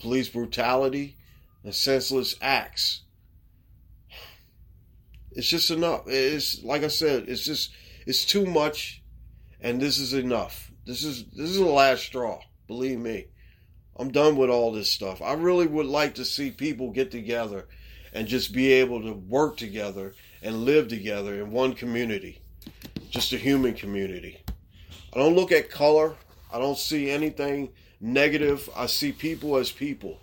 police 0.00 0.28
brutality 0.28 1.16
and 1.64 1.74
senseless 1.74 2.36
acts. 2.40 3.02
It's 5.32 5.48
just 5.48 5.70
enough. 5.70 6.02
It's 6.06 6.62
like 6.64 6.82
I 6.82 6.88
said. 6.88 7.28
It's 7.28 7.44
just 7.44 7.70
it's 8.06 8.24
too 8.24 8.44
much, 8.44 9.02
and 9.60 9.80
this 9.80 9.98
is 9.98 10.12
enough. 10.12 10.70
This 10.84 11.04
is 11.04 11.24
this 11.26 11.50
is 11.50 11.58
the 11.58 11.64
last 11.64 12.02
straw. 12.02 12.40
Believe 12.70 13.00
me, 13.00 13.26
I'm 13.96 14.12
done 14.12 14.36
with 14.36 14.48
all 14.48 14.70
this 14.70 14.88
stuff. 14.88 15.20
I 15.20 15.32
really 15.32 15.66
would 15.66 15.86
like 15.86 16.14
to 16.14 16.24
see 16.24 16.52
people 16.52 16.92
get 16.92 17.10
together 17.10 17.66
and 18.12 18.28
just 18.28 18.52
be 18.52 18.70
able 18.74 19.02
to 19.02 19.12
work 19.12 19.56
together 19.56 20.14
and 20.40 20.64
live 20.64 20.86
together 20.86 21.34
in 21.34 21.50
one 21.50 21.72
community, 21.72 22.40
just 23.08 23.32
a 23.32 23.38
human 23.38 23.74
community. 23.74 24.44
I 25.12 25.18
don't 25.18 25.34
look 25.34 25.50
at 25.50 25.68
color. 25.68 26.14
I 26.52 26.60
don't 26.60 26.78
see 26.78 27.10
anything 27.10 27.70
negative. 28.00 28.70
I 28.76 28.86
see 28.86 29.10
people 29.10 29.56
as 29.56 29.72
people. 29.72 30.20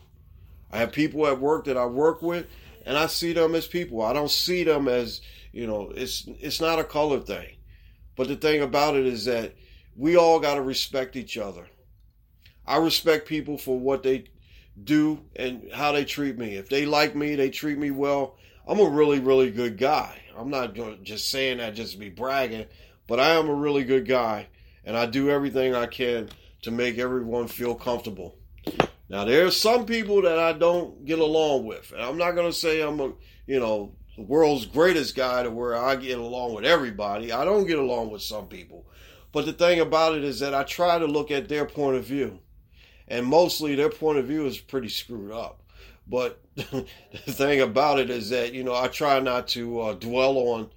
I 0.71 0.77
have 0.77 0.93
people 0.93 1.27
at 1.27 1.41
work 1.41 1.65
that 1.65 1.75
I 1.75 1.85
work 1.85 2.21
with, 2.21 2.47
and 2.85 2.97
I 2.97 3.07
see 3.07 3.33
them 3.33 3.55
as 3.55 3.67
people. 3.67 4.01
I 4.01 4.13
don't 4.13 4.31
see 4.31 4.63
them 4.63 4.87
as 4.87 5.19
you 5.51 5.67
know. 5.67 5.91
It's 5.93 6.23
it's 6.39 6.61
not 6.61 6.79
a 6.79 6.85
color 6.85 7.19
thing, 7.19 7.57
but 8.15 8.29
the 8.29 8.37
thing 8.37 8.61
about 8.61 8.95
it 8.95 9.05
is 9.05 9.25
that 9.25 9.53
we 9.97 10.15
all 10.15 10.39
got 10.39 10.55
to 10.55 10.61
respect 10.61 11.17
each 11.17 11.37
other. 11.37 11.67
I 12.67 12.77
respect 12.77 13.27
people 13.27 13.57
for 13.57 13.79
what 13.79 14.03
they 14.03 14.25
do 14.83 15.21
and 15.35 15.71
how 15.73 15.93
they 15.93 16.05
treat 16.05 16.37
me. 16.37 16.55
If 16.55 16.69
they 16.69 16.85
like 16.85 17.15
me, 17.15 17.35
they 17.35 17.49
treat 17.49 17.77
me 17.77 17.91
well. 17.91 18.35
I'm 18.67 18.79
a 18.79 18.89
really, 18.89 19.19
really 19.19 19.49
good 19.49 19.77
guy. 19.77 20.21
I'm 20.37 20.49
not 20.49 20.75
just 21.03 21.31
saying 21.31 21.59
that 21.59 21.75
just 21.75 21.93
to 21.93 21.97
be 21.97 22.09
bragging, 22.09 22.65
but 23.07 23.19
I 23.19 23.31
am 23.31 23.47
a 23.47 23.53
really 23.53 23.85
good 23.85 24.07
guy, 24.07 24.47
and 24.83 24.97
I 24.97 25.05
do 25.05 25.29
everything 25.29 25.73
I 25.73 25.85
can 25.85 26.29
to 26.63 26.71
make 26.71 26.97
everyone 26.97 27.47
feel 27.47 27.73
comfortable. 27.73 28.37
Now, 29.09 29.23
there 29.23 29.45
are 29.45 29.51
some 29.51 29.85
people 29.85 30.21
that 30.23 30.37
I 30.37 30.51
don't 30.51 31.05
get 31.05 31.19
along 31.19 31.65
with, 31.65 31.93
and 31.93 32.01
I'm 32.01 32.17
not 32.17 32.31
going 32.31 32.51
to 32.51 32.57
say 32.57 32.81
I'm 32.81 32.99
a, 32.99 33.13
you 33.45 33.59
know, 33.59 33.95
the 34.17 34.23
world's 34.23 34.65
greatest 34.65 35.15
guy 35.15 35.43
to 35.43 35.49
where 35.49 35.77
I 35.77 35.95
get 35.95 36.19
along 36.19 36.55
with 36.55 36.65
everybody. 36.65 37.31
I 37.31 37.45
don't 37.45 37.67
get 37.67 37.79
along 37.79 38.11
with 38.11 38.21
some 38.21 38.47
people. 38.47 38.85
But 39.31 39.45
the 39.45 39.53
thing 39.53 39.79
about 39.79 40.15
it 40.15 40.23
is 40.23 40.41
that 40.41 40.53
I 40.53 40.63
try 40.63 40.99
to 40.99 41.05
look 41.05 41.31
at 41.31 41.47
their 41.47 41.65
point 41.65 41.95
of 41.95 42.03
view. 42.03 42.39
And 43.07 43.25
mostly 43.25 43.75
their 43.75 43.89
point 43.89 44.17
of 44.17 44.25
view 44.25 44.45
is 44.45 44.57
pretty 44.57 44.89
screwed 44.89 45.31
up. 45.31 45.63
But 46.07 46.41
the 46.55 46.85
thing 47.25 47.61
about 47.61 47.99
it 47.99 48.09
is 48.09 48.29
that, 48.29 48.53
you 48.53 48.63
know, 48.63 48.75
I 48.75 48.87
try 48.87 49.19
not 49.19 49.47
to 49.49 49.81
uh, 49.81 49.93
dwell 49.93 50.37
on 50.37 50.69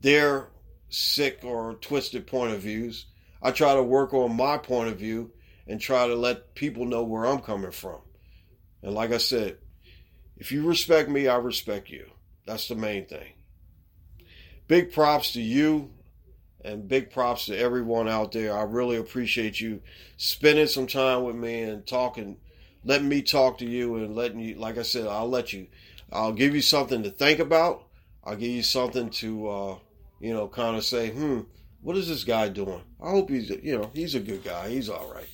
their 0.00 0.48
sick 0.88 1.40
or 1.44 1.74
twisted 1.74 2.26
point 2.26 2.52
of 2.52 2.60
views. 2.60 3.06
I 3.42 3.52
try 3.52 3.74
to 3.74 3.82
work 3.82 4.12
on 4.12 4.36
my 4.36 4.58
point 4.58 4.90
of 4.90 4.98
view 4.98 5.32
and 5.66 5.80
try 5.80 6.06
to 6.06 6.14
let 6.14 6.54
people 6.54 6.84
know 6.84 7.04
where 7.04 7.24
I'm 7.24 7.40
coming 7.40 7.70
from. 7.70 8.00
And 8.82 8.94
like 8.94 9.12
I 9.12 9.18
said, 9.18 9.58
if 10.36 10.52
you 10.52 10.66
respect 10.66 11.08
me, 11.08 11.28
I 11.28 11.36
respect 11.36 11.90
you. 11.90 12.10
That's 12.46 12.68
the 12.68 12.74
main 12.74 13.06
thing. 13.06 13.34
Big 14.66 14.92
props 14.92 15.32
to 15.32 15.40
you 15.40 15.90
and 16.64 16.88
big 16.88 17.10
props 17.10 17.46
to 17.46 17.56
everyone 17.56 18.08
out 18.08 18.32
there. 18.32 18.56
I 18.56 18.62
really 18.62 18.96
appreciate 18.96 19.60
you 19.60 19.80
spending 20.16 20.66
some 20.66 20.86
time 20.86 21.24
with 21.24 21.36
me 21.36 21.62
and 21.62 21.86
talking, 21.86 22.36
letting 22.84 23.08
me 23.08 23.22
talk 23.22 23.58
to 23.58 23.66
you 23.66 23.96
and 23.96 24.14
letting 24.14 24.40
you, 24.40 24.56
like 24.56 24.78
I 24.78 24.82
said, 24.82 25.06
I'll 25.06 25.28
let 25.28 25.52
you, 25.52 25.66
I'll 26.12 26.32
give 26.32 26.54
you 26.54 26.62
something 26.62 27.02
to 27.02 27.10
think 27.10 27.38
about. 27.38 27.84
I'll 28.24 28.36
give 28.36 28.50
you 28.50 28.62
something 28.62 29.10
to, 29.10 29.48
uh, 29.48 29.78
you 30.20 30.34
know, 30.34 30.48
kind 30.48 30.76
of 30.76 30.84
say, 30.84 31.10
hmm, 31.10 31.40
what 31.82 31.96
is 31.96 32.08
this 32.08 32.24
guy 32.24 32.48
doing? 32.48 32.82
I 33.02 33.10
hope 33.10 33.30
he's, 33.30 33.50
you 33.50 33.78
know, 33.78 33.90
he's 33.94 34.14
a 34.14 34.20
good 34.20 34.44
guy. 34.44 34.68
He's 34.68 34.88
all 34.88 35.10
right. 35.12 35.28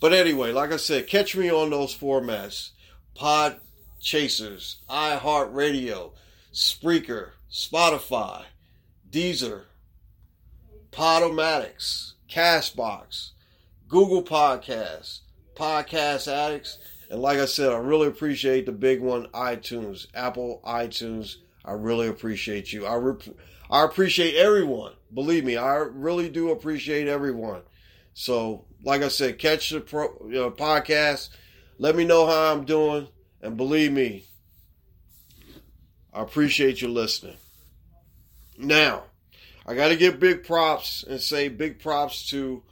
But 0.00 0.12
anyway, 0.12 0.52
like 0.52 0.72
I 0.72 0.76
said, 0.76 1.06
catch 1.06 1.36
me 1.36 1.50
on 1.50 1.70
those 1.70 1.96
formats 1.96 2.70
Pod 3.14 3.60
Chasers, 4.00 4.76
iHeartRadio, 4.90 6.12
Spreaker, 6.52 7.30
Spotify, 7.50 8.44
Deezer, 9.10 9.64
Podomatics, 10.96 12.14
Castbox, 12.26 13.32
Google 13.86 14.22
Podcasts, 14.22 15.20
Podcast 15.54 16.26
Addicts, 16.26 16.78
and 17.10 17.20
like 17.20 17.38
I 17.38 17.44
said, 17.44 17.70
I 17.70 17.76
really 17.76 18.08
appreciate 18.08 18.64
the 18.64 18.72
big 18.72 19.02
one, 19.02 19.26
iTunes, 19.34 20.06
Apple 20.14 20.62
iTunes. 20.64 21.36
I 21.66 21.72
really 21.72 22.08
appreciate 22.08 22.72
you. 22.72 22.86
I 22.86 22.94
rep- 22.94 23.36
I 23.70 23.84
appreciate 23.84 24.36
everyone. 24.36 24.94
Believe 25.12 25.44
me, 25.44 25.58
I 25.58 25.74
really 25.74 26.30
do 26.30 26.50
appreciate 26.50 27.08
everyone. 27.08 27.60
So, 28.14 28.64
like 28.82 29.02
I 29.02 29.08
said, 29.08 29.38
catch 29.38 29.68
the 29.68 29.80
pro, 29.80 30.16
you 30.24 30.36
know, 30.36 30.50
podcast. 30.50 31.28
Let 31.78 31.94
me 31.94 32.06
know 32.06 32.26
how 32.26 32.54
I'm 32.54 32.64
doing, 32.64 33.08
and 33.42 33.58
believe 33.58 33.92
me, 33.92 34.24
I 36.14 36.22
appreciate 36.22 36.80
you 36.80 36.88
listening. 36.88 37.36
Now, 38.56 39.02
I 39.66 39.74
got 39.74 39.88
to 39.88 39.96
give 39.96 40.20
big 40.20 40.44
props 40.44 41.04
and 41.08 41.20
say 41.20 41.48
big 41.48 41.80
props 41.80 42.30
to 42.30 42.62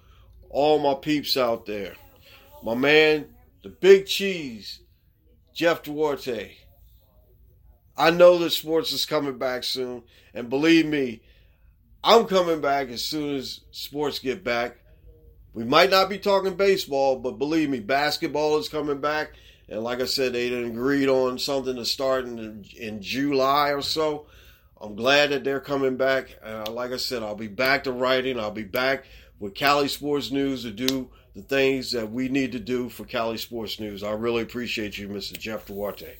all 0.48 0.78
my 0.78 0.94
peeps 0.94 1.36
out 1.36 1.66
there. 1.66 1.94
My 2.62 2.74
man, 2.74 3.26
the 3.64 3.68
big 3.68 4.06
cheese, 4.06 4.80
Jeff 5.52 5.82
Duarte. 5.82 6.56
I 7.96 8.10
know 8.10 8.38
that 8.38 8.50
sports 8.50 8.92
is 8.92 9.06
coming 9.06 9.38
back 9.38 9.64
soon, 9.64 10.04
and 10.34 10.48
believe 10.48 10.86
me, 10.86 11.22
I'm 12.02 12.26
coming 12.26 12.60
back 12.60 12.88
as 12.90 13.02
soon 13.02 13.36
as 13.36 13.60
sports 13.72 14.18
get 14.20 14.44
back. 14.44 14.76
We 15.52 15.64
might 15.64 15.90
not 15.90 16.08
be 16.08 16.18
talking 16.18 16.56
baseball, 16.56 17.18
but 17.18 17.38
believe 17.38 17.70
me, 17.70 17.80
basketball 17.80 18.58
is 18.58 18.68
coming 18.68 19.00
back. 19.00 19.32
And 19.68 19.82
like 19.82 20.00
I 20.00 20.04
said, 20.04 20.32
they 20.32 20.52
agreed 20.52 21.08
on 21.08 21.38
something 21.38 21.76
to 21.76 21.84
start 21.84 22.24
in, 22.26 22.64
in 22.78 23.00
July 23.00 23.70
or 23.70 23.82
so. 23.82 24.26
I'm 24.80 24.96
glad 24.96 25.30
that 25.30 25.44
they're 25.44 25.60
coming 25.60 25.96
back. 25.96 26.36
Uh, 26.42 26.70
like 26.70 26.92
I 26.92 26.96
said, 26.96 27.22
I'll 27.22 27.34
be 27.34 27.48
back 27.48 27.84
to 27.84 27.92
writing. 27.92 28.38
I'll 28.38 28.50
be 28.50 28.64
back 28.64 29.04
with 29.38 29.54
Cali 29.54 29.88
Sports 29.88 30.30
News 30.30 30.62
to 30.62 30.70
do 30.70 31.10
the 31.34 31.42
things 31.42 31.92
that 31.92 32.10
we 32.10 32.28
need 32.28 32.52
to 32.52 32.60
do 32.60 32.88
for 32.88 33.04
Cali 33.04 33.38
Sports 33.38 33.80
News. 33.80 34.02
I 34.02 34.12
really 34.12 34.42
appreciate 34.42 34.98
you, 34.98 35.08
Mr. 35.08 35.38
Jeff 35.38 35.66
Duarte. 35.66 36.16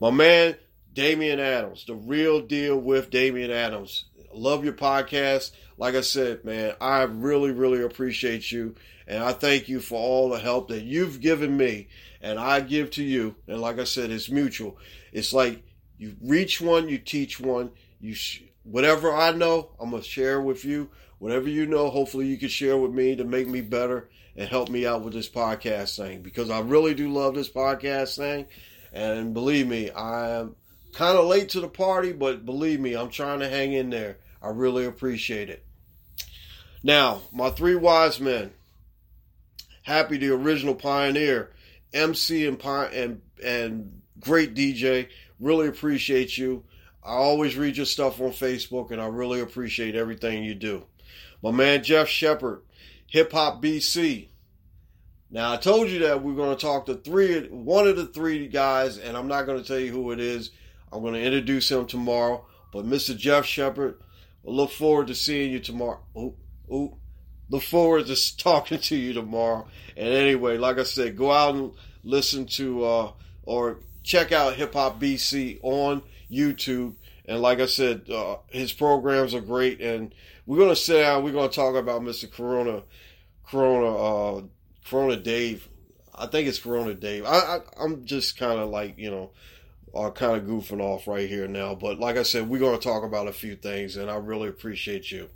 My 0.00 0.10
man, 0.10 0.56
Damian 0.92 1.40
Adams, 1.40 1.84
the 1.86 1.94
real 1.94 2.40
deal 2.40 2.78
with 2.78 3.10
Damian 3.10 3.50
Adams. 3.50 4.04
Love 4.32 4.64
your 4.64 4.74
podcast. 4.74 5.52
Like 5.78 5.94
I 5.94 6.00
said, 6.00 6.44
man, 6.44 6.74
I 6.80 7.02
really, 7.02 7.50
really 7.50 7.82
appreciate 7.82 8.50
you. 8.50 8.74
And 9.06 9.22
I 9.22 9.32
thank 9.32 9.68
you 9.68 9.80
for 9.80 9.98
all 9.98 10.30
the 10.30 10.38
help 10.38 10.68
that 10.68 10.82
you've 10.82 11.20
given 11.20 11.56
me 11.56 11.88
and 12.26 12.38
I 12.38 12.60
give 12.60 12.90
to 12.92 13.04
you. 13.04 13.36
And 13.46 13.60
like 13.60 13.78
I 13.78 13.84
said, 13.84 14.10
it's 14.10 14.30
mutual. 14.30 14.78
It's 15.12 15.32
like 15.32 15.62
you 15.98 16.16
reach 16.20 16.60
one, 16.60 16.88
you 16.88 16.98
teach 16.98 17.38
one. 17.38 17.70
You 18.00 18.14
sh- 18.14 18.42
whatever 18.62 19.12
I 19.12 19.32
know, 19.32 19.70
I'm 19.80 19.90
gonna 19.90 20.02
share 20.02 20.40
with 20.40 20.64
you. 20.64 20.90
Whatever 21.18 21.48
you 21.48 21.66
know, 21.66 21.88
hopefully 21.88 22.26
you 22.26 22.36
can 22.36 22.48
share 22.48 22.76
with 22.76 22.92
me 22.92 23.16
to 23.16 23.24
make 23.24 23.48
me 23.48 23.62
better 23.62 24.08
and 24.36 24.48
help 24.48 24.68
me 24.68 24.86
out 24.86 25.02
with 25.02 25.14
this 25.14 25.28
podcast 25.28 25.96
thing 25.96 26.20
because 26.20 26.50
I 26.50 26.60
really 26.60 26.94
do 26.94 27.10
love 27.10 27.34
this 27.34 27.48
podcast 27.48 28.16
thing. 28.16 28.46
And 28.92 29.32
believe 29.32 29.66
me, 29.66 29.90
I'm 29.92 30.56
kind 30.92 31.18
of 31.18 31.26
late 31.26 31.50
to 31.50 31.60
the 31.60 31.68
party, 31.68 32.12
but 32.12 32.44
believe 32.44 32.80
me, 32.80 32.94
I'm 32.94 33.10
trying 33.10 33.40
to 33.40 33.48
hang 33.48 33.72
in 33.72 33.90
there. 33.90 34.18
I 34.42 34.48
really 34.48 34.84
appreciate 34.84 35.48
it. 35.48 35.64
Now, 36.82 37.22
my 37.32 37.50
three 37.50 37.74
wise 37.74 38.20
men. 38.20 38.52
Happy 39.82 40.18
the 40.18 40.30
original 40.30 40.74
pioneer, 40.74 41.52
MC 41.92 42.46
and 42.46 42.60
and 42.64 43.22
and 43.42 44.02
great 44.18 44.54
DJ. 44.54 45.08
Really 45.38 45.68
appreciate 45.68 46.36
you. 46.36 46.64
I 47.06 47.12
always 47.12 47.56
read 47.56 47.76
your 47.76 47.86
stuff 47.86 48.20
on 48.20 48.30
Facebook, 48.30 48.90
and 48.90 49.00
I 49.00 49.06
really 49.06 49.40
appreciate 49.40 49.94
everything 49.94 50.42
you 50.42 50.56
do. 50.56 50.84
My 51.40 51.52
man 51.52 51.84
Jeff 51.84 52.08
Shepard, 52.08 52.62
Hip 53.06 53.30
Hop 53.30 53.62
BC. 53.62 54.28
Now 55.30 55.52
I 55.52 55.56
told 55.56 55.88
you 55.88 56.00
that 56.00 56.24
we're 56.24 56.34
going 56.34 56.56
to 56.56 56.60
talk 56.60 56.86
to 56.86 56.96
three, 56.96 57.46
one 57.48 57.86
of 57.86 57.96
the 57.96 58.06
three 58.06 58.48
guys, 58.48 58.98
and 58.98 59.16
I'm 59.16 59.28
not 59.28 59.46
going 59.46 59.62
to 59.62 59.66
tell 59.66 59.78
you 59.78 59.92
who 59.92 60.10
it 60.10 60.18
is. 60.18 60.50
I'm 60.92 61.00
going 61.00 61.14
to 61.14 61.22
introduce 61.22 61.70
him 61.70 61.86
tomorrow. 61.86 62.44
But 62.72 62.86
Mr. 62.86 63.16
Jeff 63.16 63.46
Shepard, 63.46 64.00
look 64.42 64.72
forward 64.72 65.06
to 65.06 65.14
seeing 65.14 65.52
you 65.52 65.60
tomorrow. 65.60 66.00
Ooh, 66.16 66.34
ooh. 66.72 66.96
Look 67.48 67.62
forward 67.62 68.06
to 68.06 68.36
talking 68.36 68.80
to 68.80 68.96
you 68.96 69.12
tomorrow. 69.12 69.68
And 69.96 70.08
anyway, 70.08 70.58
like 70.58 70.78
I 70.78 70.82
said, 70.82 71.16
go 71.16 71.30
out 71.30 71.54
and 71.54 71.72
listen 72.02 72.46
to 72.46 72.84
uh, 72.84 73.12
or 73.44 73.78
check 74.02 74.32
out 74.32 74.54
Hip 74.56 74.74
Hop 74.74 75.00
BC 75.00 75.60
on 75.62 76.02
YouTube. 76.30 76.94
And 77.26 77.40
like 77.40 77.60
I 77.60 77.66
said, 77.66 78.08
uh, 78.10 78.36
his 78.48 78.72
programs 78.72 79.34
are 79.34 79.40
great. 79.40 79.80
And 79.80 80.14
we're 80.46 80.58
gonna 80.58 80.76
sit 80.76 81.00
down. 81.00 81.24
We're 81.24 81.32
gonna 81.32 81.48
talk 81.48 81.74
about 81.74 82.02
Mr. 82.02 82.30
Corona, 82.30 82.82
Corona, 83.46 83.96
uh, 83.96 84.42
Corona 84.88 85.16
Dave. 85.16 85.68
I 86.14 86.26
think 86.26 86.48
it's 86.48 86.58
Corona 86.58 86.94
Dave. 86.94 87.24
I, 87.26 87.58
I 87.78 87.84
am 87.84 88.06
just 88.06 88.38
kind 88.38 88.58
of 88.60 88.70
like 88.70 88.96
you 88.96 89.10
know, 89.10 89.30
uh, 89.94 90.10
kind 90.10 90.36
of 90.36 90.48
goofing 90.48 90.80
off 90.80 91.08
right 91.08 91.28
here 91.28 91.48
now. 91.48 91.74
But 91.74 91.98
like 91.98 92.16
I 92.16 92.22
said, 92.22 92.48
we're 92.48 92.60
gonna 92.60 92.78
talk 92.78 93.02
about 93.02 93.28
a 93.28 93.32
few 93.32 93.56
things, 93.56 93.96
and 93.96 94.10
I 94.10 94.16
really 94.16 94.48
appreciate 94.48 95.10
you. 95.10 95.28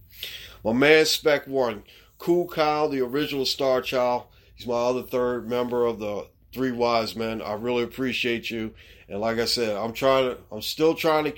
My 0.64 0.72
man 0.72 1.07
Spec 1.07 1.47
One, 1.47 1.82
Cool 2.18 2.47
Kyle, 2.47 2.88
the 2.88 3.01
original 3.01 3.47
Star 3.47 3.82
Child. 3.82 4.24
He's 4.55 4.66
my 4.66 4.74
other 4.74 5.03
third 5.03 5.49
member 5.49 5.86
of 5.86 5.99
the 5.99 6.28
Three 6.53 6.72
Wise 6.72 7.14
Men. 7.16 7.42
I 7.42 7.55
really 7.55 7.82
appreciate 7.82 8.51
you. 8.51 8.74
And 9.09 9.20
like 9.20 9.38
I 9.38 9.44
said, 9.44 9.76
I'm 9.76 9.92
trying 9.92 10.30
to, 10.30 10.38
I'm 10.51 10.62
still 10.62 10.94
trying 10.94 11.24
to, 11.24 11.34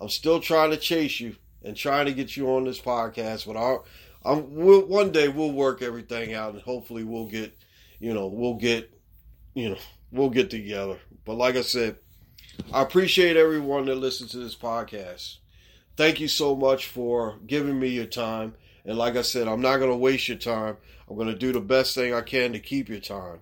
I'm 0.00 0.08
still 0.08 0.40
trying 0.40 0.70
to 0.70 0.76
chase 0.76 1.20
you 1.20 1.36
and 1.62 1.76
trying 1.76 2.06
to 2.06 2.12
get 2.12 2.36
you 2.36 2.50
on 2.52 2.64
this 2.64 2.80
podcast. 2.80 3.46
But 3.46 3.56
I, 3.56 3.78
I'm, 4.24 4.54
we'll, 4.54 4.86
one 4.86 5.12
day 5.12 5.28
we'll 5.28 5.52
work 5.52 5.82
everything 5.82 6.34
out 6.34 6.54
and 6.54 6.62
hopefully 6.62 7.04
we'll 7.04 7.28
get, 7.28 7.56
you 7.98 8.12
know, 8.12 8.26
we'll 8.26 8.54
get, 8.54 8.90
you 9.54 9.70
know, 9.70 9.78
we'll 10.10 10.30
get 10.30 10.50
together. 10.50 10.98
But 11.24 11.34
like 11.34 11.56
I 11.56 11.62
said, 11.62 11.96
I 12.72 12.82
appreciate 12.82 13.36
everyone 13.36 13.86
that 13.86 13.96
listens 13.96 14.32
to 14.32 14.38
this 14.38 14.56
podcast. 14.56 15.36
Thank 15.96 16.20
you 16.20 16.28
so 16.28 16.54
much 16.54 16.86
for 16.86 17.38
giving 17.46 17.78
me 17.78 17.88
your 17.88 18.06
time. 18.06 18.54
And 18.84 18.98
like 18.98 19.16
I 19.16 19.22
said, 19.22 19.48
I'm 19.48 19.60
not 19.60 19.78
going 19.78 19.90
to 19.90 19.96
waste 19.96 20.28
your 20.28 20.38
time. 20.38 20.76
I'm 21.08 21.16
going 21.16 21.28
to 21.28 21.34
do 21.34 21.52
the 21.52 21.60
best 21.60 21.94
thing 21.94 22.12
I 22.12 22.20
can 22.20 22.52
to 22.52 22.58
keep 22.58 22.88
your 22.88 23.00
time. 23.00 23.40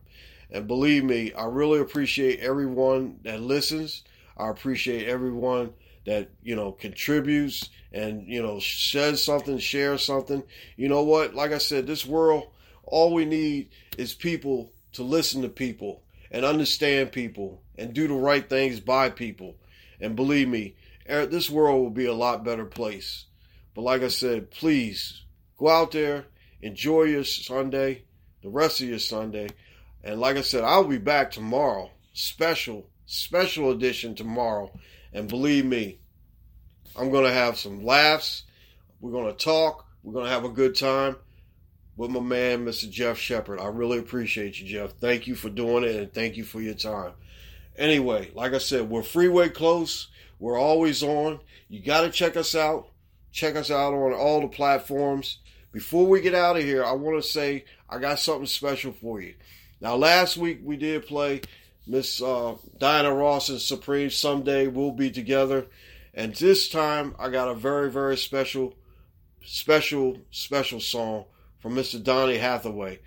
And 0.50 0.66
believe 0.66 1.04
me, 1.04 1.32
I 1.32 1.44
really 1.44 1.80
appreciate 1.80 2.40
everyone 2.40 3.18
that 3.22 3.40
listens. 3.40 4.04
I 4.36 4.48
appreciate 4.48 5.08
everyone 5.08 5.72
that, 6.06 6.30
you 6.42 6.54
know, 6.54 6.72
contributes 6.72 7.70
and, 7.92 8.26
you 8.26 8.42
know, 8.42 8.58
says 8.60 9.22
something, 9.22 9.58
shares 9.58 10.04
something. 10.04 10.42
You 10.76 10.88
know 10.88 11.02
what? 11.02 11.34
Like 11.34 11.52
I 11.52 11.58
said, 11.58 11.86
this 11.86 12.04
world, 12.04 12.48
all 12.82 13.14
we 13.14 13.24
need 13.24 13.70
is 13.96 14.14
people 14.14 14.72
to 14.92 15.02
listen 15.02 15.42
to 15.42 15.48
people 15.48 16.02
and 16.30 16.44
understand 16.44 17.12
people 17.12 17.62
and 17.76 17.94
do 17.94 18.08
the 18.08 18.14
right 18.14 18.48
things 18.48 18.80
by 18.80 19.10
people. 19.10 19.56
And 20.00 20.16
believe 20.16 20.48
me, 20.48 20.76
er, 21.08 21.26
this 21.26 21.48
world 21.48 21.82
will 21.82 21.90
be 21.90 22.06
a 22.06 22.14
lot 22.14 22.44
better 22.44 22.64
place. 22.64 23.24
But 23.74 23.82
like 23.82 24.02
I 24.02 24.08
said, 24.08 24.50
please 24.50 25.22
go 25.58 25.68
out 25.68 25.92
there, 25.92 26.26
enjoy 26.60 27.04
your 27.04 27.24
Sunday, 27.24 28.04
the 28.42 28.48
rest 28.48 28.80
of 28.80 28.88
your 28.88 28.98
Sunday. 28.98 29.48
And 30.04 30.20
like 30.20 30.36
I 30.36 30.42
said, 30.42 30.64
I'll 30.64 30.84
be 30.84 30.98
back 30.98 31.30
tomorrow. 31.30 31.90
Special, 32.12 32.86
special 33.06 33.70
edition 33.70 34.14
tomorrow. 34.14 34.70
And 35.14 35.28
believe 35.28 35.64
me, 35.64 35.98
I'm 36.94 37.10
going 37.10 37.24
to 37.24 37.32
have 37.32 37.56
some 37.56 37.84
laughs. 37.84 38.44
We're 39.00 39.12
going 39.12 39.34
to 39.34 39.44
talk. 39.44 39.86
We're 40.02 40.12
going 40.12 40.26
to 40.26 40.30
have 40.30 40.44
a 40.44 40.50
good 40.50 40.76
time 40.76 41.16
with 41.96 42.10
my 42.10 42.20
man, 42.20 42.66
Mr. 42.66 42.88
Jeff 42.90 43.16
Shepard. 43.16 43.58
I 43.58 43.66
really 43.66 43.98
appreciate 43.98 44.60
you, 44.60 44.66
Jeff. 44.66 44.92
Thank 44.92 45.26
you 45.26 45.34
for 45.34 45.48
doing 45.48 45.84
it 45.84 45.96
and 45.96 46.12
thank 46.12 46.36
you 46.36 46.44
for 46.44 46.60
your 46.60 46.74
time. 46.74 47.12
Anyway, 47.76 48.30
like 48.34 48.52
I 48.52 48.58
said, 48.58 48.90
we're 48.90 49.02
freeway 49.02 49.48
close. 49.48 50.08
We're 50.38 50.58
always 50.58 51.02
on. 51.02 51.40
You 51.68 51.80
got 51.80 52.02
to 52.02 52.10
check 52.10 52.36
us 52.36 52.54
out. 52.54 52.88
Check 53.32 53.56
us 53.56 53.70
out 53.70 53.94
on 53.94 54.12
all 54.12 54.42
the 54.42 54.48
platforms. 54.48 55.38
Before 55.72 56.06
we 56.06 56.20
get 56.20 56.34
out 56.34 56.56
of 56.56 56.62
here, 56.62 56.84
I 56.84 56.92
want 56.92 57.20
to 57.20 57.28
say 57.28 57.64
I 57.88 57.98
got 57.98 58.20
something 58.20 58.46
special 58.46 58.92
for 58.92 59.20
you. 59.20 59.34
Now, 59.80 59.96
last 59.96 60.36
week 60.36 60.60
we 60.62 60.76
did 60.76 61.06
play 61.06 61.42
Miss 61.86 62.22
uh, 62.22 62.56
Diana 62.78 63.12
Ross 63.14 63.48
and 63.48 63.60
Supreme. 63.60 64.10
Someday 64.10 64.66
we'll 64.66 64.92
be 64.92 65.10
together. 65.10 65.66
And 66.14 66.34
this 66.34 66.68
time 66.68 67.14
I 67.18 67.28
got 67.28 67.48
a 67.48 67.54
very, 67.54 67.90
very 67.90 68.16
special, 68.16 68.74
special, 69.44 70.18
special 70.30 70.80
song 70.80 71.24
from 71.58 71.74
Mr. 71.74 72.02
Donny 72.02 72.38
Hathaway. 72.38 73.00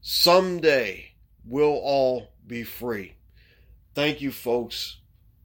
Someday 0.00 1.12
we'll 1.44 1.80
all 1.82 2.28
be 2.46 2.62
free. 2.62 3.14
Thank 3.94 4.20
you, 4.20 4.30
folks. 4.30 4.98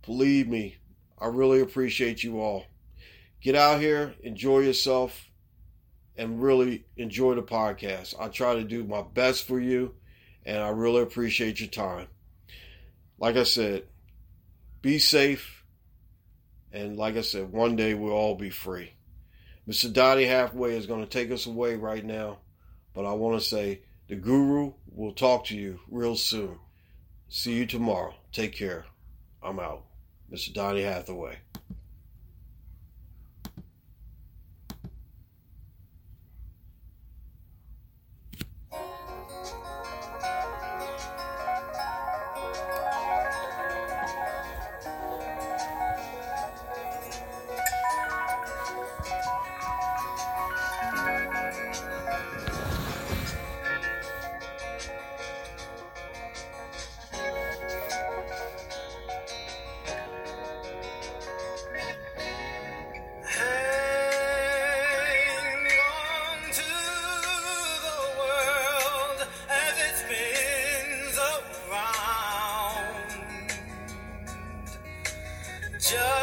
Believe 0.05 0.47
me, 0.47 0.77
I 1.19 1.27
really 1.27 1.61
appreciate 1.61 2.23
you 2.23 2.41
all. 2.41 2.65
Get 3.41 3.55
out 3.55 3.79
here, 3.79 4.13
enjoy 4.21 4.59
yourself, 4.59 5.29
and 6.15 6.41
really 6.41 6.85
enjoy 6.97 7.35
the 7.35 7.41
podcast. 7.41 8.13
I 8.19 8.27
try 8.27 8.55
to 8.55 8.63
do 8.63 8.83
my 8.83 9.01
best 9.01 9.47
for 9.47 9.59
you, 9.59 9.95
and 10.45 10.61
I 10.61 10.69
really 10.69 11.01
appreciate 11.01 11.59
your 11.59 11.69
time. 11.69 12.07
Like 13.17 13.35
I 13.37 13.43
said, 13.43 13.83
be 14.81 14.99
safe, 14.99 15.63
and 16.71 16.97
like 16.97 17.15
I 17.15 17.21
said, 17.21 17.51
one 17.51 17.75
day 17.75 17.93
we'll 17.93 18.13
all 18.13 18.35
be 18.35 18.49
free. 18.49 18.93
Mr. 19.67 19.91
Donny 19.91 20.25
Hathaway 20.25 20.75
is 20.75 20.87
going 20.87 21.01
to 21.01 21.09
take 21.09 21.31
us 21.31 21.45
away 21.45 21.75
right 21.75 22.03
now, 22.03 22.39
but 22.93 23.05
I 23.05 23.13
want 23.13 23.39
to 23.39 23.47
say 23.47 23.81
the 24.09 24.15
guru 24.15 24.73
will 24.91 25.13
talk 25.13 25.45
to 25.45 25.55
you 25.55 25.79
real 25.89 26.15
soon. 26.15 26.59
See 27.29 27.53
you 27.53 27.65
tomorrow. 27.65 28.13
Take 28.31 28.53
care. 28.55 28.85
I'm 29.41 29.59
out. 29.59 29.85
Mr. 30.31 30.53
Donny 30.53 30.81
Hathaway. 30.81 31.37
Just 75.83 76.22